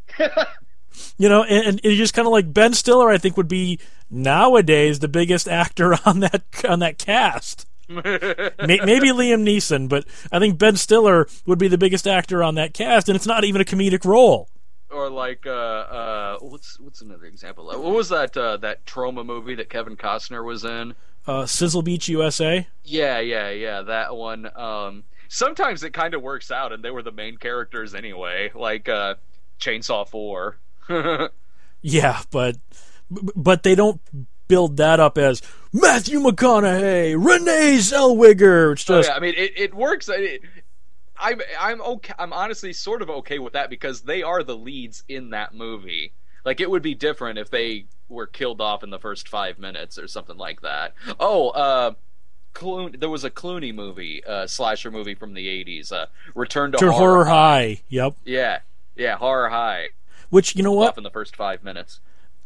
[1.19, 3.11] You know, and, and it's just kind of like Ben Stiller.
[3.11, 3.79] I think would be
[4.11, 7.67] nowadays the biggest actor on that on that cast.
[7.89, 12.75] Maybe Liam Neeson, but I think Ben Stiller would be the biggest actor on that
[12.75, 14.49] cast, and it's not even a comedic role.
[14.91, 17.67] or like uh, uh, what's what's another example?
[17.67, 20.95] What was that uh, that Troma movie that Kevin Costner was in?
[21.29, 22.67] Uh, Sizzle Beach, USA.
[22.85, 24.49] Yeah, yeah, yeah, that one.
[24.57, 28.89] Um, sometimes it kind of works out, and they were the main characters anyway, like
[28.89, 29.15] uh,
[29.61, 30.59] Chainsaw Four.
[31.83, 32.57] Yeah, but
[33.11, 34.01] but they don't
[34.49, 35.41] build that up as
[35.73, 38.73] Matthew McConaughey, Renee Zellweger.
[38.73, 40.09] It's Oh, just yeah, I mean, it, it works.
[40.09, 40.43] It,
[41.19, 42.15] I'm I'm okay.
[42.19, 46.13] I'm honestly sort of okay with that because they are the leads in that movie.
[46.45, 49.99] Like it would be different if they were killed off in the first five minutes
[49.99, 50.95] or something like that.
[51.21, 51.93] Oh, uh,
[52.55, 56.79] Clooney, there was a Clooney movie, uh, slasher movie from the '80s, uh, Return to,
[56.79, 57.81] to Horror, horror high.
[57.89, 58.17] Yep.
[58.25, 58.61] Yeah,
[58.97, 59.89] yeah, Horror High.
[60.31, 60.97] Which you know what?
[60.97, 62.01] In the first five minutes.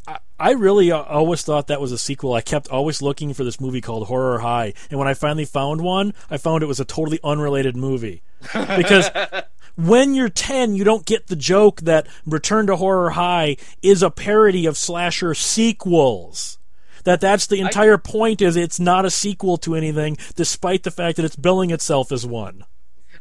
[0.07, 2.33] I, I really uh, always thought that was a sequel.
[2.33, 5.81] I kept always looking for this movie called Horror High, and when I finally found
[5.83, 8.23] one, I found it was a totally unrelated movie.
[8.53, 9.11] Because
[9.77, 14.11] when you're 10, you don't get the joke that Return to Horror High is a
[14.11, 16.59] parody of slasher sequels.
[17.05, 21.17] That that's the entire point is it's not a sequel to anything despite the fact
[21.17, 22.65] that it's billing itself as one.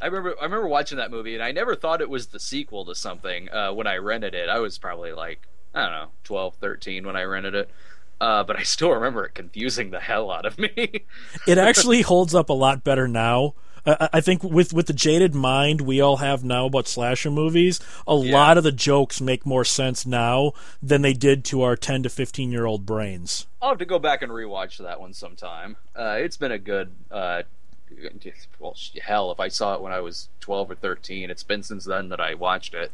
[0.02, 2.86] I remember I remember watching that movie and I never thought it was the sequel
[2.86, 4.50] to something uh, when I rented it.
[4.50, 7.70] I was probably like I don't know 12, 13 when I rented it.
[8.22, 11.04] Uh, but I still remember it confusing the hell out of me.
[11.48, 13.54] It actually holds up a lot better now.
[13.86, 17.80] I, I think with with the jaded mind we all have now about slasher movies,
[18.06, 18.34] a Yeah.
[18.34, 20.52] lot of the jokes make more sense now
[20.84, 23.48] than they did to our 10 to 15 year old brains.
[23.62, 25.78] I'll have to go back and rewatch that one sometime.
[25.96, 27.44] Uh, it's been a good uh,
[28.60, 31.30] well hell if I saw it when I was 12 or 13.
[31.30, 32.92] It's been since then that I watched it.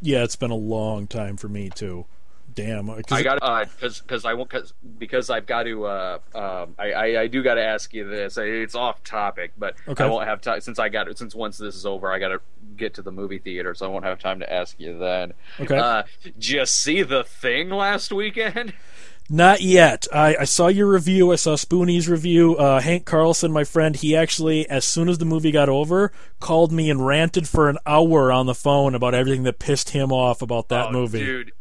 [0.00, 2.06] Yeah, it's been a long time for me too.
[2.54, 6.18] Damn, 'cause I got uh because because I won't cause, because I've got to uh
[6.36, 8.36] um I I, I do got to ask you this.
[8.38, 10.04] It's off topic, but Okay.
[10.04, 12.12] I won't have time since I got it since once this is over.
[12.12, 12.40] I got to
[12.76, 15.32] get to the movie theater, so I won't have time to ask you then.
[15.58, 15.76] Okay.
[15.76, 18.72] Uh, did you see the thing last weekend?
[19.30, 20.06] Not yet.
[20.12, 21.32] I, I saw your review.
[21.32, 22.56] I saw Spoony's review.
[22.56, 26.70] Uh, Hank Carlson, my friend, he actually, as soon as the movie got over, called
[26.72, 30.42] me and ranted for an hour on the phone about everything that pissed him off
[30.42, 31.20] about that Oh, movie.
[31.20, 31.52] dude,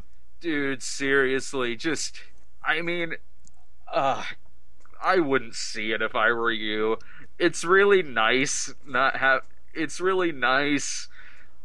[0.42, 2.20] dude, seriously, just
[2.66, 3.14] I mean,
[3.92, 4.24] uh,
[5.02, 6.98] I wouldn't see it if I were you.
[7.40, 9.42] It's really nice not have.
[9.74, 11.08] It's really nice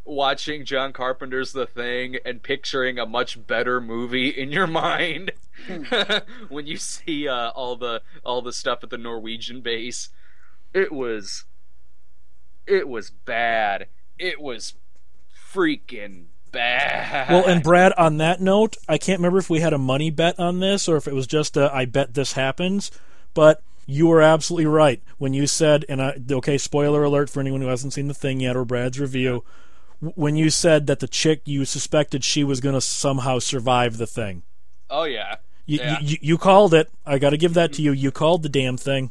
[0.08, 5.32] watching John Carpenter's The Thing and picturing a much better movie in your mind
[6.48, 10.08] when you see uh, all the all the stuff at the Norwegian base.
[10.72, 11.44] It was
[12.66, 13.86] it was bad.
[14.18, 14.74] It was
[15.52, 17.30] freaking bad.
[17.30, 20.38] Well, and Brad, on that note, I can't remember if we had a money bet
[20.38, 22.90] on this or if it was just a I bet this happens,
[23.34, 27.62] but you were absolutely right when you said, and I, okay, spoiler alert for anyone
[27.62, 29.44] who hasn't seen the thing yet or Brad's review,
[30.00, 34.06] when you said that the chick you suspected she was going to somehow survive the
[34.06, 34.42] thing.
[34.90, 35.36] oh yeah.
[35.66, 35.98] You, Yeah.
[36.00, 36.90] you, you called it.
[37.04, 37.92] I got to give that to you.
[37.92, 39.10] You called the damn thing.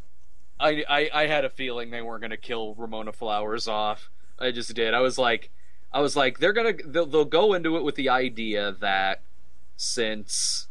[0.60, 4.10] I, I, I had a feeling they weren't going to kill Ramona Flowers off.
[4.39, 4.95] I just did.
[4.95, 5.52] I was like,
[5.93, 9.21] I was like, they're gonna they'll, they'll go into it with the idea that
[9.76, 10.67] since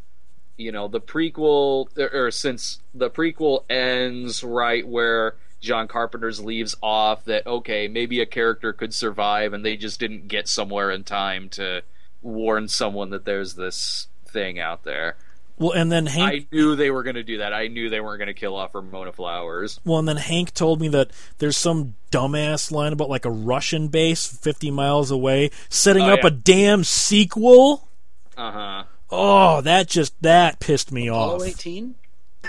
[0.57, 5.35] you know the prequel or, or since the prequel ends right where
[5.66, 10.29] John Carpenter's leaves off, that okay, maybe a character could survive, and they just didn't
[10.29, 11.83] get somewhere in time to
[12.22, 15.16] warn someone that there's this thing out there.
[15.59, 16.33] Well, and then Hank.
[16.52, 17.55] I knew they were going to do that.
[17.55, 19.81] I knew they weren't going to kill off Ramona Flowers.
[19.87, 23.88] Well, and then Hank told me that there's some dumbass line about like a Russian
[23.88, 26.26] base 50 miles away setting Oh, up yeah.
[26.29, 27.88] a damn sequel.
[28.37, 28.85] Uh huh.
[29.11, 31.37] Oh, that just that pissed me off.
[31.40, 31.52] Apollo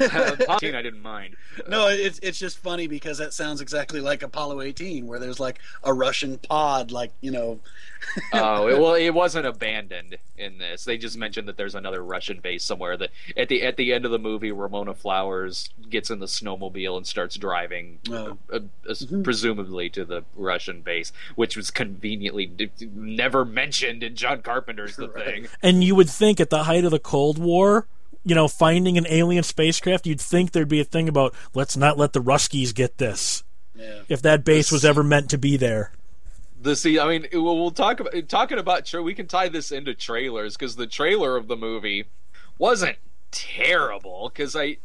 [0.49, 0.75] 18?
[0.75, 1.35] I didn't mind.
[1.67, 5.59] No, it's it's just funny because that sounds exactly like Apollo 18, where there's like
[5.83, 7.59] a Russian pod, like you know.
[8.31, 10.85] Oh, it, well, it wasn't abandoned in this.
[10.85, 12.95] They just mentioned that there's another Russian base somewhere.
[12.95, 16.95] That at the at the end of the movie, Ramona Flowers gets in the snowmobile
[16.95, 18.37] and starts driving, Oh.
[18.53, 24.15] uh, uh, presumably to the Russian base, which was conveniently d- d- never mentioned in
[24.15, 25.25] John Carpenter's The Right.
[25.25, 25.47] Thing.
[25.63, 27.87] And you would think at the height of the Cold War,
[28.27, 31.97] you know, finding an alien spacecraft, you'd think there'd be a thing about let's not
[31.97, 33.43] let the Ruskies get this.
[33.73, 34.01] Yeah.
[34.09, 35.91] If that base was ever meant to be there.
[36.59, 38.85] The see, I mean, we'll, we'll talk about talking about.
[38.85, 42.05] tra- We can tie this into trailers because the trailer of the movie
[42.57, 42.97] wasn't
[43.31, 44.29] terrible.
[44.33, 44.77] Because I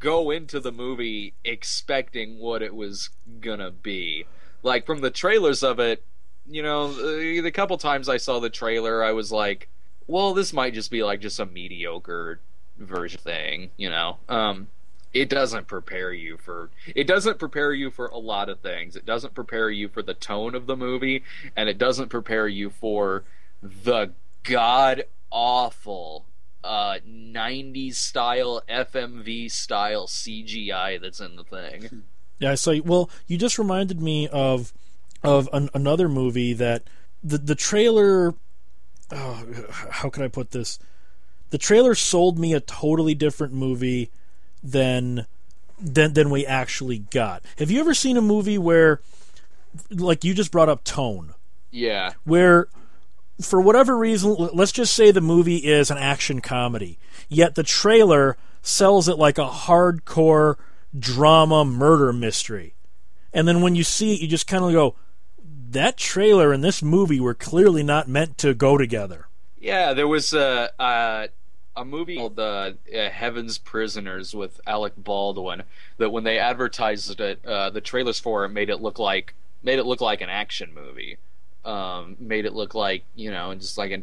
[0.00, 4.24] go into the movie expecting what it was gonna be.
[4.62, 6.02] Like from the trailers of it,
[6.48, 9.68] you know, the, the couple times I saw the trailer, I was like,
[10.06, 12.40] "Well, this might just be like just a mediocre
[12.78, 14.18] version thing," you know.
[14.28, 14.68] Um,
[15.14, 19.06] it doesn't prepare you for it doesn't prepare you for a lot of things it
[19.06, 21.22] doesn't prepare you for the tone of the movie
[21.56, 23.24] and it doesn't prepare you for
[23.62, 24.12] the
[24.42, 26.26] god awful
[26.62, 32.04] uh 90s style fmv style cgi that's in the thing
[32.38, 32.70] Yeah, I.
[32.72, 32.82] You.
[32.84, 34.72] Well, you just reminded me of
[35.24, 36.84] of an, another movie that
[37.22, 38.34] the the trailer.
[39.10, 39.44] Oh,
[39.90, 40.78] how can I put this?
[41.50, 44.10] The trailer sold me a totally different movie
[44.62, 45.26] than
[45.80, 47.42] than than we actually got.
[47.58, 49.00] Have you ever seen a movie where
[49.90, 51.34] like you just brought up tone
[51.70, 52.12] Yeah.
[52.24, 52.68] where
[53.40, 58.36] for whatever reason let's just say the movie is an action comedy yet the trailer
[58.62, 60.56] sells it like a hardcore
[60.98, 62.74] drama murder mystery
[63.32, 64.96] and then when you see it you just kind of go
[65.70, 69.28] that trailer and this movie were clearly not meant to go together
[69.60, 71.28] Yeah, there was a a,
[71.78, 75.62] a movie called uh, uh, Heaven's Prisoners with Alec Baldwin
[75.98, 79.78] that when they advertised it, uh, the trailers for it made it look like made
[79.78, 81.18] it look like an action movie.
[81.64, 84.02] Um, made it look like you know just like a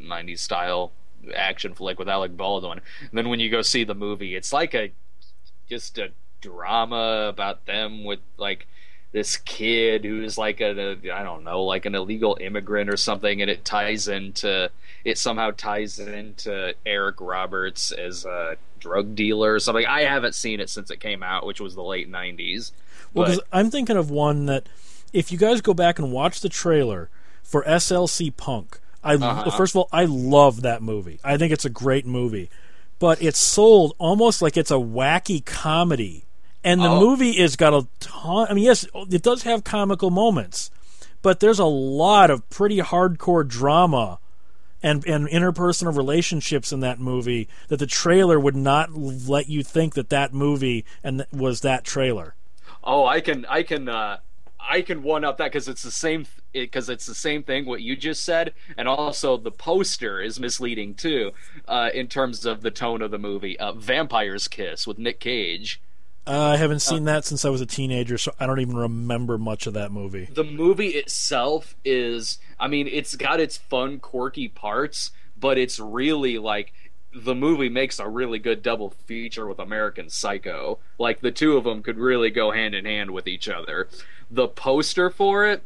[0.00, 0.92] '90s style
[1.34, 2.80] action flick with Alec Baldwin.
[3.00, 4.92] And then when you go see the movie, it's like a
[5.68, 8.66] just a drama about them with like
[9.12, 13.40] this kid who's like a, a I don't know like an illegal immigrant or something,
[13.40, 14.70] and it ties into
[15.04, 19.86] it somehow ties into Eric Roberts as a drug dealer or something.
[19.86, 22.72] I haven't seen it since it came out, which was the late '90s.
[23.14, 24.68] Well, I'm thinking of one that
[25.12, 27.08] if you guys go back and watch the trailer
[27.42, 29.50] for SLC Punk, I Uh-huh.
[29.52, 31.18] first of all I love that movie.
[31.24, 32.50] I think it's a great movie,
[32.98, 36.26] but it's sold almost like it's a wacky comedy,
[36.68, 37.00] and the Oh.
[37.00, 38.46] movie is got a ton.
[38.50, 40.70] I mean, yes, it does have comical moments,
[41.22, 44.18] but there's a lot of pretty hardcore drama.
[44.80, 49.94] And, and interpersonal relationships in that movie that the trailer would not let you think
[49.94, 52.36] that that movie and th- was that trailer.
[52.84, 54.18] Oh, I can, I can, uh,
[54.60, 57.80] I can one up that because it's the same, because it's the same thing what
[57.82, 61.32] you just said, and also the poster is misleading too,
[61.66, 63.58] uh, in terms of the tone of the movie.
[63.58, 65.80] Uh, Vampire's Kiss with Nick Cage.
[66.28, 69.38] Uh, I haven't seen that since I was a teenager, so I don't even remember
[69.38, 70.28] much of that movie.
[70.30, 75.10] The movie itself is, I mean, it's got its fun, quirky parts,
[75.40, 76.74] but it's really like
[77.14, 80.78] the movie makes a really good double feature with American Psycho.
[80.98, 83.88] Like the two of them could really go hand in hand with each other.
[84.30, 85.62] The poster for it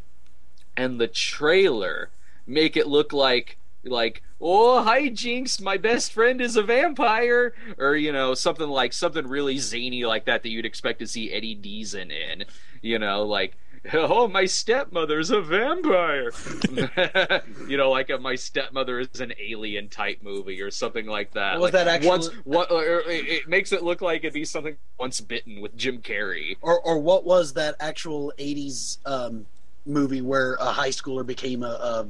[0.77, 2.11] and the trailer
[2.47, 7.97] make it look like like oh hi jinx my best friend is a vampire or
[7.97, 11.57] you know something like something really zany like that that you'd expect to see eddie
[11.57, 12.45] deezen in
[12.81, 13.57] you know like
[13.95, 16.31] oh my stepmother's a vampire.
[17.69, 21.55] You know like a, my stepmother is an alien type movie or something like that.
[21.55, 24.77] Was Like, that actually- once what it, it makes it look like it'd be something
[25.01, 26.57] once bitten with jim carrey.
[26.61, 29.47] Or or what was that actual '80s um,
[29.87, 32.07] movie where a high schooler became a a,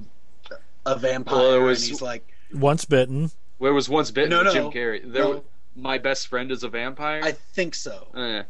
[0.87, 1.37] a vampire?
[1.39, 3.31] Well, it was- and he's like, Once bitten.
[3.59, 4.53] where was once bitten No, no.
[4.53, 5.45] jim carrey there No.
[5.77, 8.09] my best friend is a vampire I think so.
[8.17, 8.43] Eh.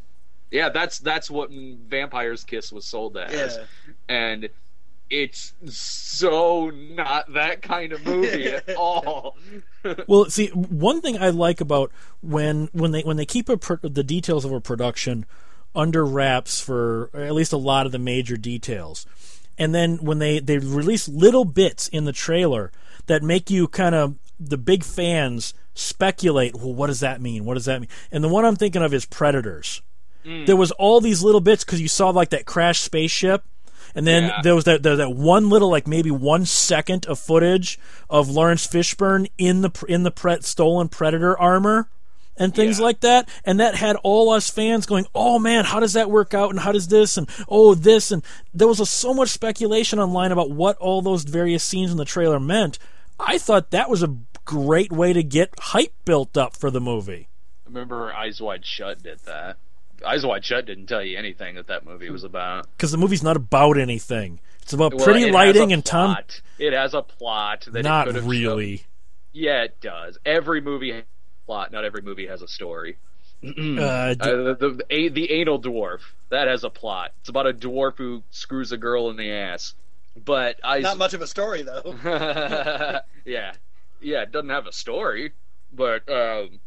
[0.50, 3.64] Yeah, that's that's what Vampire's Kiss was sold as, Yeah.
[4.08, 4.48] and
[5.08, 9.36] it's so not that kind of movie at all.
[10.06, 13.78] Well, see, one thing I like about when when they when they keep a pro-
[13.82, 15.26] the details of a production
[15.74, 19.06] under wraps for at least a lot of the major details,
[19.58, 22.70] and then when they they release little bits in the trailer
[23.06, 26.54] that make you kind of the big fans speculate.
[26.54, 27.44] Well, what does that mean?
[27.44, 27.88] What does that mean?
[28.10, 29.82] And the one I'm thinking of is Predators.
[30.24, 30.46] Mm.
[30.46, 33.44] There was all these little bits because you saw like that crashed spaceship.
[33.94, 34.40] And then Yeah.
[34.42, 37.78] there was that there, that one little like maybe one second of footage
[38.08, 41.88] of Laurence Fishburne in the in the pre- stolen Predator armor
[42.42, 42.84] and things Yeah.
[42.84, 46.34] like that, and that had all us fans going, "Oh man, how does that work
[46.34, 46.50] out?
[46.50, 47.16] And how does this?
[47.16, 48.22] And oh this?" And
[48.52, 52.04] there was a, so much speculation online about what all those various scenes in the
[52.04, 52.78] trailer meant.
[53.20, 57.28] I thought that was a great way to get hype built up for the movie.
[57.66, 59.56] Remember, Eyes Wide Shut did that.
[60.04, 62.66] Eyes Wide Shut didn't tell you anything that that movie was about.
[62.76, 64.40] because the movie's not about anything.
[64.62, 66.16] It's about Well, pretty it lighting and Tom.
[66.58, 68.84] It has a plot that Not really.
[69.32, 70.18] Yeah, it does.
[70.26, 71.02] Every movie
[71.46, 71.72] plot.
[71.72, 72.96] Not every movie has a story.
[73.44, 77.12] Uh, Uh, the, the, the, a- the anal dwarf that has a plot.
[77.20, 79.74] It's about a dwarf who screws a girl in the ass.
[80.24, 81.96] But I Not much of a story though.
[83.24, 83.52] yeah,
[84.00, 85.32] yeah, it doesn't have a story,
[85.72, 86.60] but um,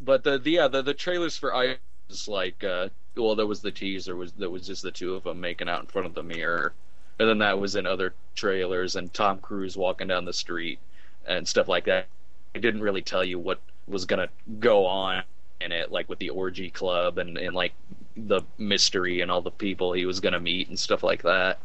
[0.00, 1.78] but the, the yeah the the trailers for I
[2.08, 5.24] was like uh, well there was the teaser was that was just the two of
[5.24, 6.72] them making out in front of the mirror,
[7.18, 10.78] and then that was in other trailers and Tom Cruise walking down the street
[11.26, 12.06] and stuff like that.
[12.54, 14.28] It didn't really tell you what was gonna
[14.58, 15.22] go on
[15.60, 17.72] in it, like with the orgy club and and like
[18.16, 21.58] the mystery and all the people he was gonna meet and stuff like that.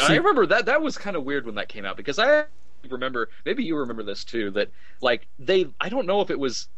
[0.00, 2.44] I remember that that was kind of weird when that came out because I
[2.88, 6.68] remember maybe you remember this too that like they I don't know if it was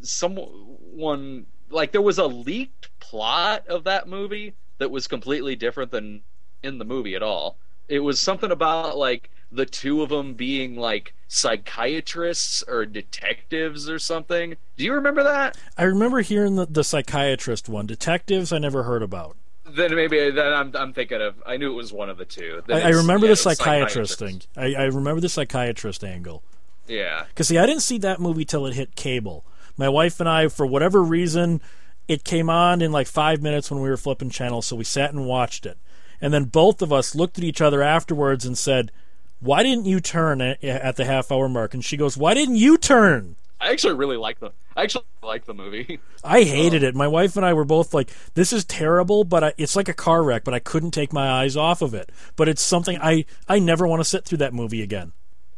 [0.00, 6.22] someone like there was a leaked plot of that movie that was completely different than
[6.62, 7.56] in the movie at all.
[7.88, 13.98] It was something about like the two of them being like psychiatrists or detectives or
[13.98, 14.56] something.
[14.76, 15.56] Do you remember that?
[15.76, 17.86] I remember hearing the, the psychiatrist one.
[17.86, 19.36] Detectives, I never heard about.
[19.64, 21.36] Then maybe then I'm I'm thinking of.
[21.46, 22.62] I knew it was one of the two.
[22.68, 24.42] I, I remember yeah, the was psychiatrist thing.
[24.56, 26.42] I, I remember the psychiatrist angle.
[26.88, 27.24] Yeah.
[27.28, 29.44] Because see, I didn't see that movie till it hit cable.
[29.76, 31.62] My wife and I, for whatever reason,
[32.08, 35.12] it came on in like five minutes when we were flipping channels, so we sat
[35.12, 35.78] and watched it.
[36.20, 38.92] And then both of us looked at each other afterwards and said,
[39.42, 42.78] "Why didn't you turn at, the half hour mark?" And she goes, "Why didn't you
[42.78, 44.50] turn?" I actually really like the.
[44.76, 46.00] I actually like the movie.
[46.24, 46.94] I hated it.
[46.96, 49.94] My wife and I were both like, "This is terrible," but I, it's like a
[49.94, 50.42] car wreck.
[50.44, 52.10] But I couldn't take my eyes off of it.
[52.36, 55.12] But it's something I I never want to sit through that movie again.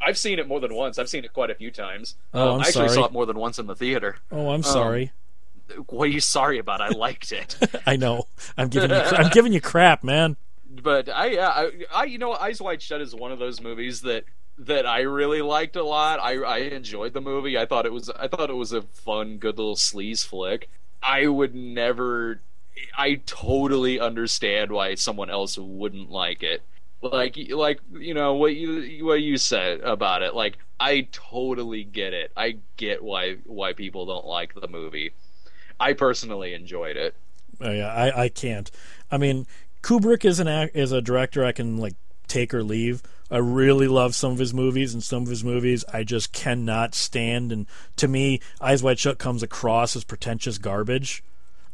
[0.07, 0.99] I've seen it more than once.
[0.99, 2.17] I've seen it quite a few times.
[2.35, 2.89] Oh, Um, I'm I actually sorry.
[2.91, 4.17] saw it more than once in the theater.
[4.31, 5.13] Oh, I'm sorry.
[5.89, 6.83] What are you sorry about?
[6.83, 7.57] I liked it.
[7.87, 8.25] I know.
[8.59, 10.37] I'm giving you I'm giving you crap, man.
[10.83, 14.25] But I, I, I, you know, Eyes Wide Shut is one of those movies that
[14.59, 16.21] that I really liked a lot.
[16.21, 17.59] I, I enjoyed the movie.
[17.59, 20.69] I thought it was, I thought it was a fun, good little sleaze flick.
[21.03, 22.41] I would never.
[22.97, 26.63] I totally understand why someone else wouldn't like it.
[27.03, 30.35] Like, like you know what you what you said about it.
[30.35, 32.33] Like, I totally get it.
[32.37, 35.13] I get why why people don't like the movie.
[35.79, 37.15] I personally enjoyed it.
[37.61, 38.71] Oh, yeah, I, I can't.
[39.11, 39.47] I mean,
[39.85, 41.95] Kubrick is an is a director I can like
[42.27, 43.03] take or leave.
[43.31, 46.95] I really love some of his movies, and some of his movies I just cannot
[46.95, 47.53] stand.
[47.53, 47.67] And
[47.97, 51.23] to me, Eyes Wide Shut comes across as pretentious garbage.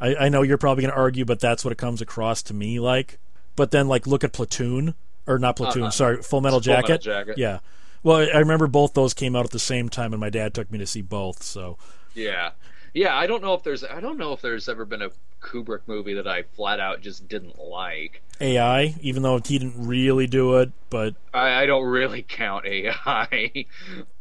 [0.01, 2.55] I, I know you're probably going to argue, but that's what it comes across to
[2.55, 3.19] me like.
[3.55, 4.95] But then, like, look at Platoon
[5.27, 5.83] or not Platoon.
[5.83, 5.91] Uh-huh.
[5.91, 7.05] Sorry, Full Metal Jacket.
[7.05, 7.39] Full Metal Jacket.
[7.39, 7.59] Yeah.
[8.03, 10.71] Well, I remember both those came out at the same time, and my dad took
[10.73, 11.43] me to see both.
[11.43, 11.79] So
[12.15, 12.53] Yeah,
[12.95, 13.17] yeah.
[13.17, 13.85] I don't know if there's.
[13.85, 15.11] I don't know if there's ever been a
[15.41, 18.23] Kubrick movie that I flat out just didn't like.
[18.41, 23.67] AI, even though he didn't really do it, but I, I don't really count AI,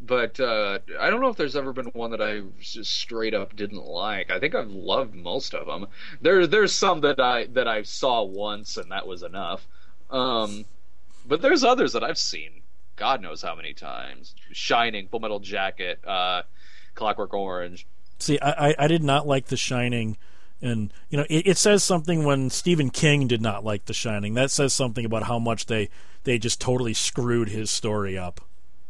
[0.01, 3.55] but uh, I don't know if there's ever been one that I just straight up
[3.55, 4.29] didn't like.
[4.29, 5.87] I think I've loved most of them.
[6.21, 9.65] There, there's some that I that I saw once and that was enough.
[10.09, 10.65] Um,
[11.25, 12.61] but there's others that I've seen.
[12.95, 14.35] God knows how many times.
[14.51, 16.41] Shining, Full Metal Jacket, uh,
[16.95, 17.87] Clockwork Orange.
[18.19, 20.17] See, I, I, I did not like The Shining,
[20.61, 24.33] and you know, it, it says something when Stephen King did not like The Shining.
[24.33, 25.89] That says something about how much they
[26.23, 28.41] they just totally screwed his story up.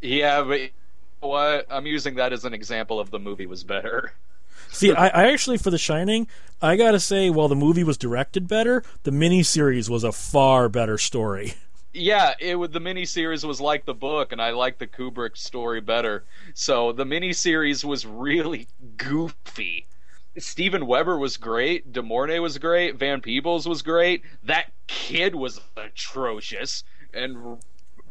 [0.02, 0.72] Yeah, but
[1.20, 1.68] what?
[1.70, 4.14] I'm using that as an example of the movie was better.
[4.72, 6.28] See, I, I actually for The Shining,
[6.62, 10.98] I gotta say, while the movie was directed better, the miniseries was a far better
[10.98, 11.54] story.
[11.94, 12.72] Yeah, it would.
[12.72, 16.24] The miniseries was like the book, and I like the Kubrick story better.
[16.54, 18.68] So the miniseries was really
[18.98, 19.88] goofy.
[20.38, 21.92] Steven Weber was great.
[21.92, 22.96] De Mornay was great.
[22.96, 24.22] Van Peebles was great.
[24.44, 26.84] That kid was atrocious
[27.14, 27.58] and r-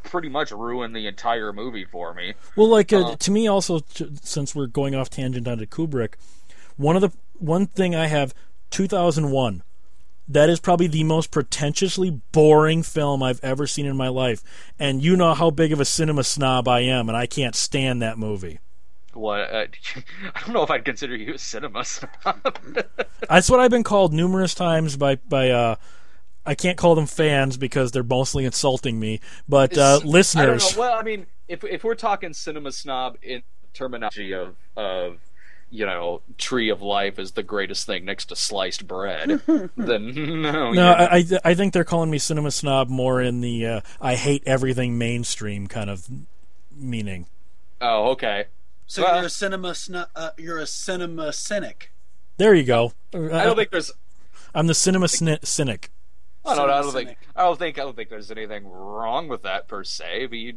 [0.03, 2.35] pretty much ruined the entire movie for me.
[2.57, 3.81] Well, like uh, Uh, to me, also
[4.23, 6.15] since we're going off tangent onto Kubrick,
[6.77, 8.35] one of the one thing I have,
[8.71, 9.63] two thousand one.
[10.29, 14.43] That is probably the most pretentiously boring film I've ever seen in my life,
[14.79, 18.03] and you know how big of a cinema snob I am, and I can't stand
[18.03, 18.59] that movie.
[19.15, 19.41] What?
[19.53, 19.67] Uh,
[20.35, 22.57] I don't know if I'd consider you a cinema snob.
[23.29, 25.51] That's what I've been called numerous times by by.
[25.51, 25.77] Uh,
[26.47, 30.37] I can't call them fans because they're mostly insulting me, but uh, listeners.
[30.37, 30.81] I don't know.
[30.81, 33.43] Well, I mean, if if we're talking cinema snob in
[33.75, 35.19] terminology of of
[35.71, 39.73] you know, tree of life is the greatest thing next to sliced bread, then
[40.43, 40.73] no.
[40.73, 43.81] No, you're- I, I I think they're calling me cinema snob more in the uh,
[44.01, 46.07] I hate everything mainstream kind of
[46.75, 47.27] meaning.
[47.81, 48.47] oh, okay.
[48.87, 51.93] So Well- you're a cinema snu- uh, you're a cinema cynic.
[52.39, 52.93] There you go.
[53.13, 53.91] I don't think there's.
[54.55, 55.91] I'm the cinema sni- cynic.
[56.47, 56.71] I don't.
[56.71, 57.19] I don't Cinema think.
[57.37, 57.79] I don't think.
[57.79, 60.27] I don't think there's anything wrong with that per se.
[60.27, 60.55] But you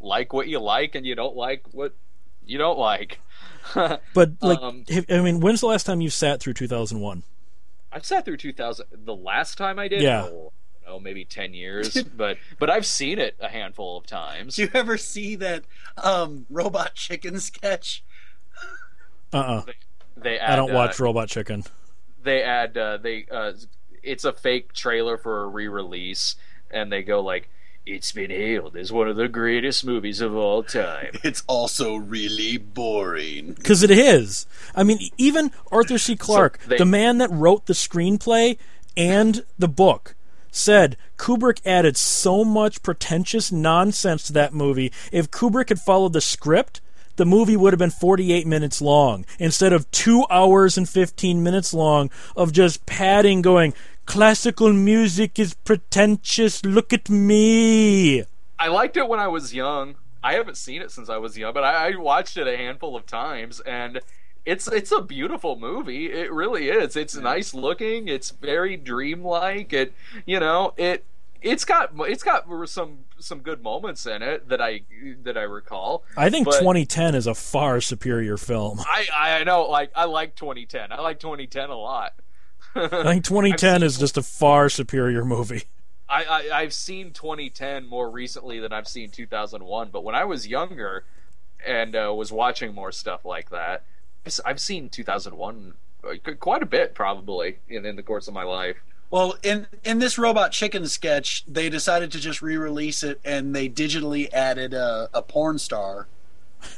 [0.00, 1.94] like what you like, and you don't like what
[2.44, 3.20] you don't like.
[4.14, 7.22] But like, Um, have- I mean, when's the last time you sat through 2001?
[7.92, 8.86] I've sat through 2000.
[8.92, 10.24] The last time I did, Yeah.
[10.24, 10.52] oh,
[10.86, 14.56] I know, maybe 10 years, but but I've seen it a handful of times.
[14.56, 15.64] Do you ever see that
[15.96, 18.02] um, robot chicken sketch?
[19.32, 19.62] Uh uh
[20.16, 21.64] They add, I don't uh, watch Robot Chicken.
[22.22, 23.52] they add uh, they uh,
[24.02, 26.36] it's a fake trailer for a re-release
[26.70, 27.48] and they go like
[27.94, 32.56] it's been hailed as one of the greatest movies of all time It's also really
[32.56, 33.52] boring.
[33.52, 34.46] Because it is.
[34.74, 36.16] I mean, even Arthur C.
[36.16, 38.56] Clarke, they- the man that wrote the screenplay
[38.96, 40.14] and the book,
[40.50, 44.92] said Kubrick added so much pretentious nonsense to that movie.
[45.12, 46.80] If Kubrick had followed the script,
[47.16, 51.72] the movie would have been 48 minutes long instead of 2 hours and 15 minutes
[51.74, 53.74] long of just padding going,
[54.10, 58.24] classical music is pretentious, look at me.
[58.58, 59.94] I liked it when I was young.
[60.22, 62.96] I haven't seen it since I was young, but I, I watched it a handful
[62.96, 64.00] of times, and
[64.44, 66.06] it's it's a beautiful movie.
[66.12, 66.96] It really is.
[66.96, 68.08] It's nice looking.
[68.08, 69.72] It's very dreamlike.
[69.72, 69.94] It
[70.26, 71.04] you know it
[71.40, 74.82] it's got it's got some some good moments in it that I
[75.22, 76.04] that I recall.
[76.16, 78.80] I think But- 2010 is a far superior film.
[78.80, 79.06] I
[79.40, 80.92] I know like I like 2010.
[80.92, 82.12] I like 2010 a lot.
[82.74, 85.64] I think 2010 is just a far superior movie.
[86.08, 89.90] I, I I've seen 2010 more recently than I've seen 2001.
[89.92, 91.04] But when I was younger
[91.66, 93.84] and uh, was watching more stuff like that,
[94.26, 98.42] I've- I've seen 2001 uh, quite a bit probably in, in the course of my
[98.44, 98.76] life.
[99.10, 103.68] Well, in in this Robot Chicken sketch, they decided to just re-release it, and they
[103.68, 106.06] digitally added a, a porn star.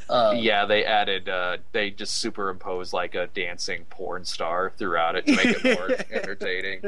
[0.09, 5.27] Uh, Yeah, they added uh, they just superimposed like a dancing porn star throughout it
[5.27, 6.83] to make it more entertaining.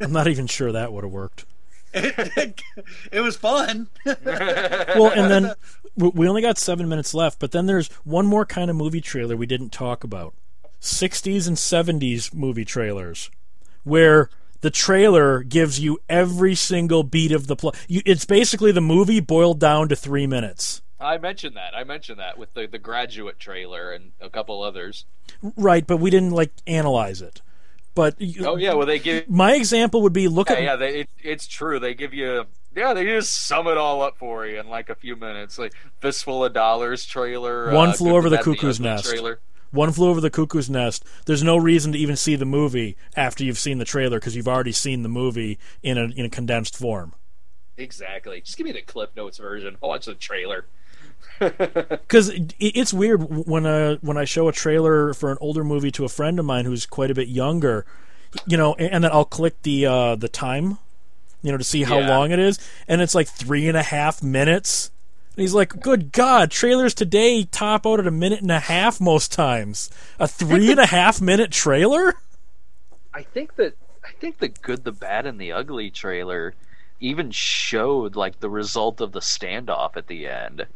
[0.00, 1.44] I'm not even sure that would have worked.
[1.92, 3.88] it was fun.
[4.06, 5.54] Well, and then
[5.96, 9.00] we we only got seven minutes left, but then there's one more kind of movie
[9.00, 10.34] trailer we didn't talk about
[10.80, 13.30] 60s and 70s movie trailers,
[13.84, 17.76] where the trailer gives you every single beat of the plot.
[17.88, 20.80] It's basically the movie boiled down to three minutes.
[21.00, 21.74] I mentioned that.
[21.74, 25.04] I mentioned that with the the graduate trailer and a couple others.
[25.56, 27.40] Right, but we didn't like analyze it.
[27.94, 31.00] But Oh yeah, well they give my example would be look yeah, at yeah they,
[31.00, 31.78] it, it's true.
[31.78, 32.44] They give you
[32.74, 35.58] yeah they just sum it all up for you in like a few minutes.
[35.58, 37.72] Like fistful of dollars trailer.
[37.72, 39.04] One uh, Flew Over the Cuckoo's Ugly Nest.
[39.06, 39.40] trailer.
[39.72, 41.04] One Flew Over the Cuckoo's Nest.
[41.26, 44.48] There's no reason to even see the movie after you've seen the trailer because you've
[44.48, 47.14] already seen the movie in a in a condensed form.
[47.76, 48.40] Exactly.
[48.42, 49.76] Just give me the clip Notes version.
[49.82, 50.66] I'll watch the trailer.
[51.40, 56.04] Because it's weird when uh when I show a trailer for an older movie to
[56.04, 57.86] a friend of mine who's quite a bit younger,
[58.46, 60.78] you know, and, then I'll click the uh, the time,
[61.42, 62.08] you know, to see how Yeah.
[62.10, 64.90] long it is, and it's like three and a half minutes.
[65.36, 69.00] And he's like, "Good God, trailers today top out at a minute and a half
[69.00, 69.88] most times.
[70.18, 72.14] A three and a half minute trailer."
[73.14, 76.54] I think that I think the good, the bad, and the ugly trailer
[77.00, 80.66] even showed like the result of the standoff at the end.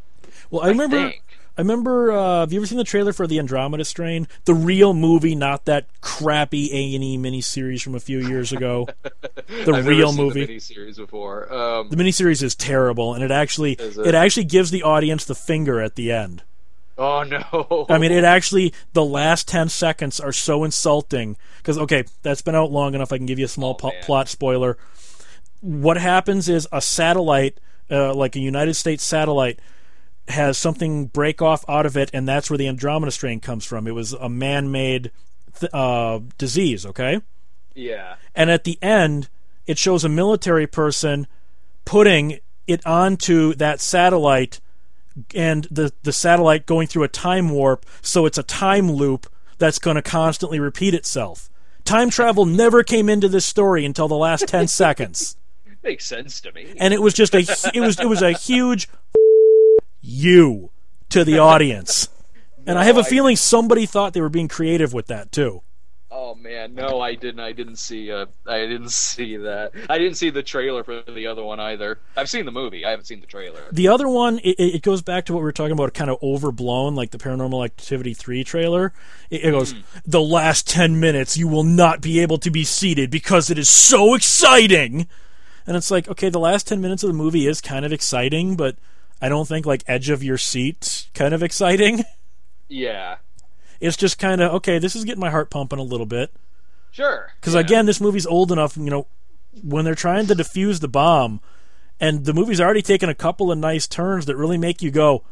[0.55, 1.11] Well, I remember.
[1.11, 1.23] think.
[1.57, 2.11] I remember.
[2.13, 5.67] Uh, have you ever seen the trailer for the Andromeda Strain, the real movie, not
[5.67, 8.89] that crappy A and E miniseries from a few years ago?
[9.65, 10.45] The I've real never seen movie.
[10.47, 11.53] the miniseries before.
[11.53, 13.97] Um, The miniseries is terrible, and it actually it?
[13.99, 14.15] it?
[14.15, 16.43] actually gives the audience the finger at the end.
[16.99, 17.87] oh no!
[17.89, 22.55] I mean, it actually the last ten seconds are so insulting because okay, that's been
[22.55, 23.13] out long enough.
[23.13, 24.77] I can give you a small Oh, po- plot spoiler.
[25.61, 27.59] What happens is a satellite,
[27.91, 29.61] uh, like a United States satellite,
[30.29, 33.87] has something break off out of it, and that's where the Andromeda strain comes from.
[33.87, 35.11] It was a man-made
[35.61, 36.87] th- uh, disease.
[36.87, 37.21] Okay.
[37.75, 38.17] yeah.
[38.35, 39.29] and at the end
[39.67, 41.27] it shows a military person
[41.85, 44.61] putting it onto that satellite
[45.35, 49.27] and the the satellite going through a time warp so it's a time loop
[49.59, 51.49] that's going to constantly repeat itself
[51.85, 55.37] time travel never came into this story until the last 10 seconds
[55.83, 56.75] Makes sense to me.
[56.79, 57.41] and it was just a
[57.75, 58.89] it was it was a huge
[60.15, 60.71] you
[61.11, 62.09] to the audience
[62.67, 65.63] and i have No, a feeling somebody thought they were being creative with that too
[66.17, 67.41] Oh man, no, I didn't.
[67.41, 68.11] I didn't see.
[68.13, 69.73] Uh, I didn't see that.
[69.91, 71.99] I didn't see the trailer for the other one either.
[72.17, 72.85] I've seen the movie.
[72.85, 73.61] I haven't seen the trailer.
[73.73, 76.19] The other one, it, it goes back to what we were talking about, kind of
[76.23, 78.93] overblown, like the Paranormal Activity 3 trailer.
[79.29, 79.75] It, it goes,
[80.07, 83.69] The last 10 minutes, you will not be able to be seated because it is
[83.69, 85.09] so exciting.
[85.67, 88.55] And it's like, okay, the last 10 minutes of the movie is kind of exciting,
[88.57, 88.77] but
[89.25, 92.05] I don't think, like, edge of your seat kind of exciting.
[92.67, 93.17] Yeah,
[93.79, 96.33] It's just kind of, okay, this is getting my heart pumping a little bit.
[96.91, 97.31] sure.
[97.39, 97.61] Because yeah.
[97.61, 99.07] again, this movie's old enough, you know,
[99.63, 101.41] when they're trying to defuse the bomb,
[102.01, 105.25] and the movie's already taken a couple of nice turns that really make you go,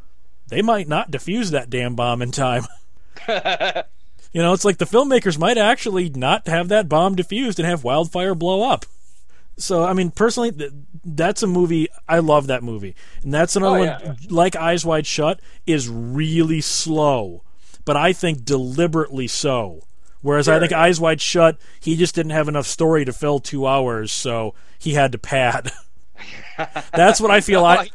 [0.49, 2.65] they might not defuse that damn bomb in time.
[3.29, 7.83] you know, it's like the filmmakers might actually not have that bomb defused and have
[7.83, 8.85] wildfire blow up.
[9.57, 10.73] So, I mean, personally, th-
[11.05, 11.89] that's a movie.
[12.09, 13.89] I love that movie, and that's another Oh, one.
[13.89, 14.15] yeah.
[14.31, 17.45] Like Eyes Wide Shut, is really slow,
[17.85, 19.83] but I think deliberately so.
[20.23, 20.73] Whereas I think.
[20.73, 24.95] Eyes Wide Shut, he just didn't have enough story to fill two hours, so he
[24.95, 25.73] had to pad.
[26.95, 27.65] that's what I feel.
[27.65, 27.91] I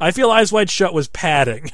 [0.00, 1.70] I feel Eyes Wide Shut was padding.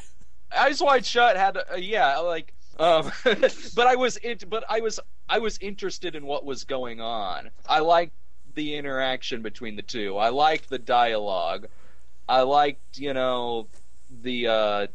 [0.56, 4.98] Eyes Wide Shut had uh, yeah like um but I was it but I was
[5.28, 7.50] I was interested in what was going on.
[7.68, 8.12] I liked
[8.54, 10.16] the interaction between the two.
[10.16, 11.66] I liked the dialogue.
[12.28, 13.66] I liked, you know,
[14.22, 14.86] the uh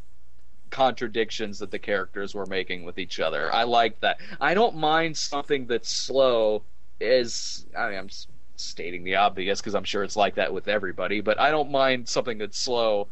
[0.72, 3.54] contradictions that the characters were making with each other.
[3.54, 4.18] I liked that.
[4.42, 6.64] I don't mind something that's slow
[7.00, 8.10] is I mean I'm
[8.58, 12.08] stating the obvious because I'm sure it's like that with everybody, but I don't mind
[12.10, 13.08] something that's slow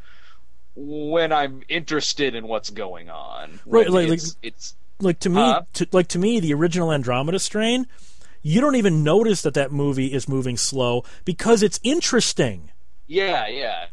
[0.76, 3.60] when I'm interested in what's going on.
[3.66, 5.62] Right, like- it's, it's Like to me, Huh?
[5.74, 7.86] to, like to me, the original Andromeda Strain,
[8.44, 12.70] you don't even notice that that movie is moving slow because it's interesting.
[13.08, 13.86] yeah, yeah.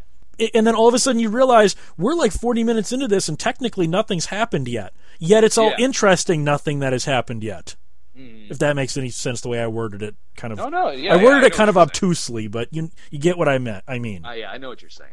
[0.54, 3.38] And then all of a sudden you realize we're like 40 minutes into this and
[3.38, 4.94] technically nothing's happened yet.
[5.18, 5.76] Yet it's all Yeah.
[5.84, 7.76] interesting nothing that has happened yet.
[8.16, 10.58] If that makes any sense the way I worded it, kind of.
[10.58, 11.12] No, no, yeah.
[11.14, 11.88] I yeah, worded it kind of you're saying.
[11.88, 13.84] obtusely, but you you get what I meant.
[13.88, 15.10] I mean, Uh, yeah, I know what you're saying.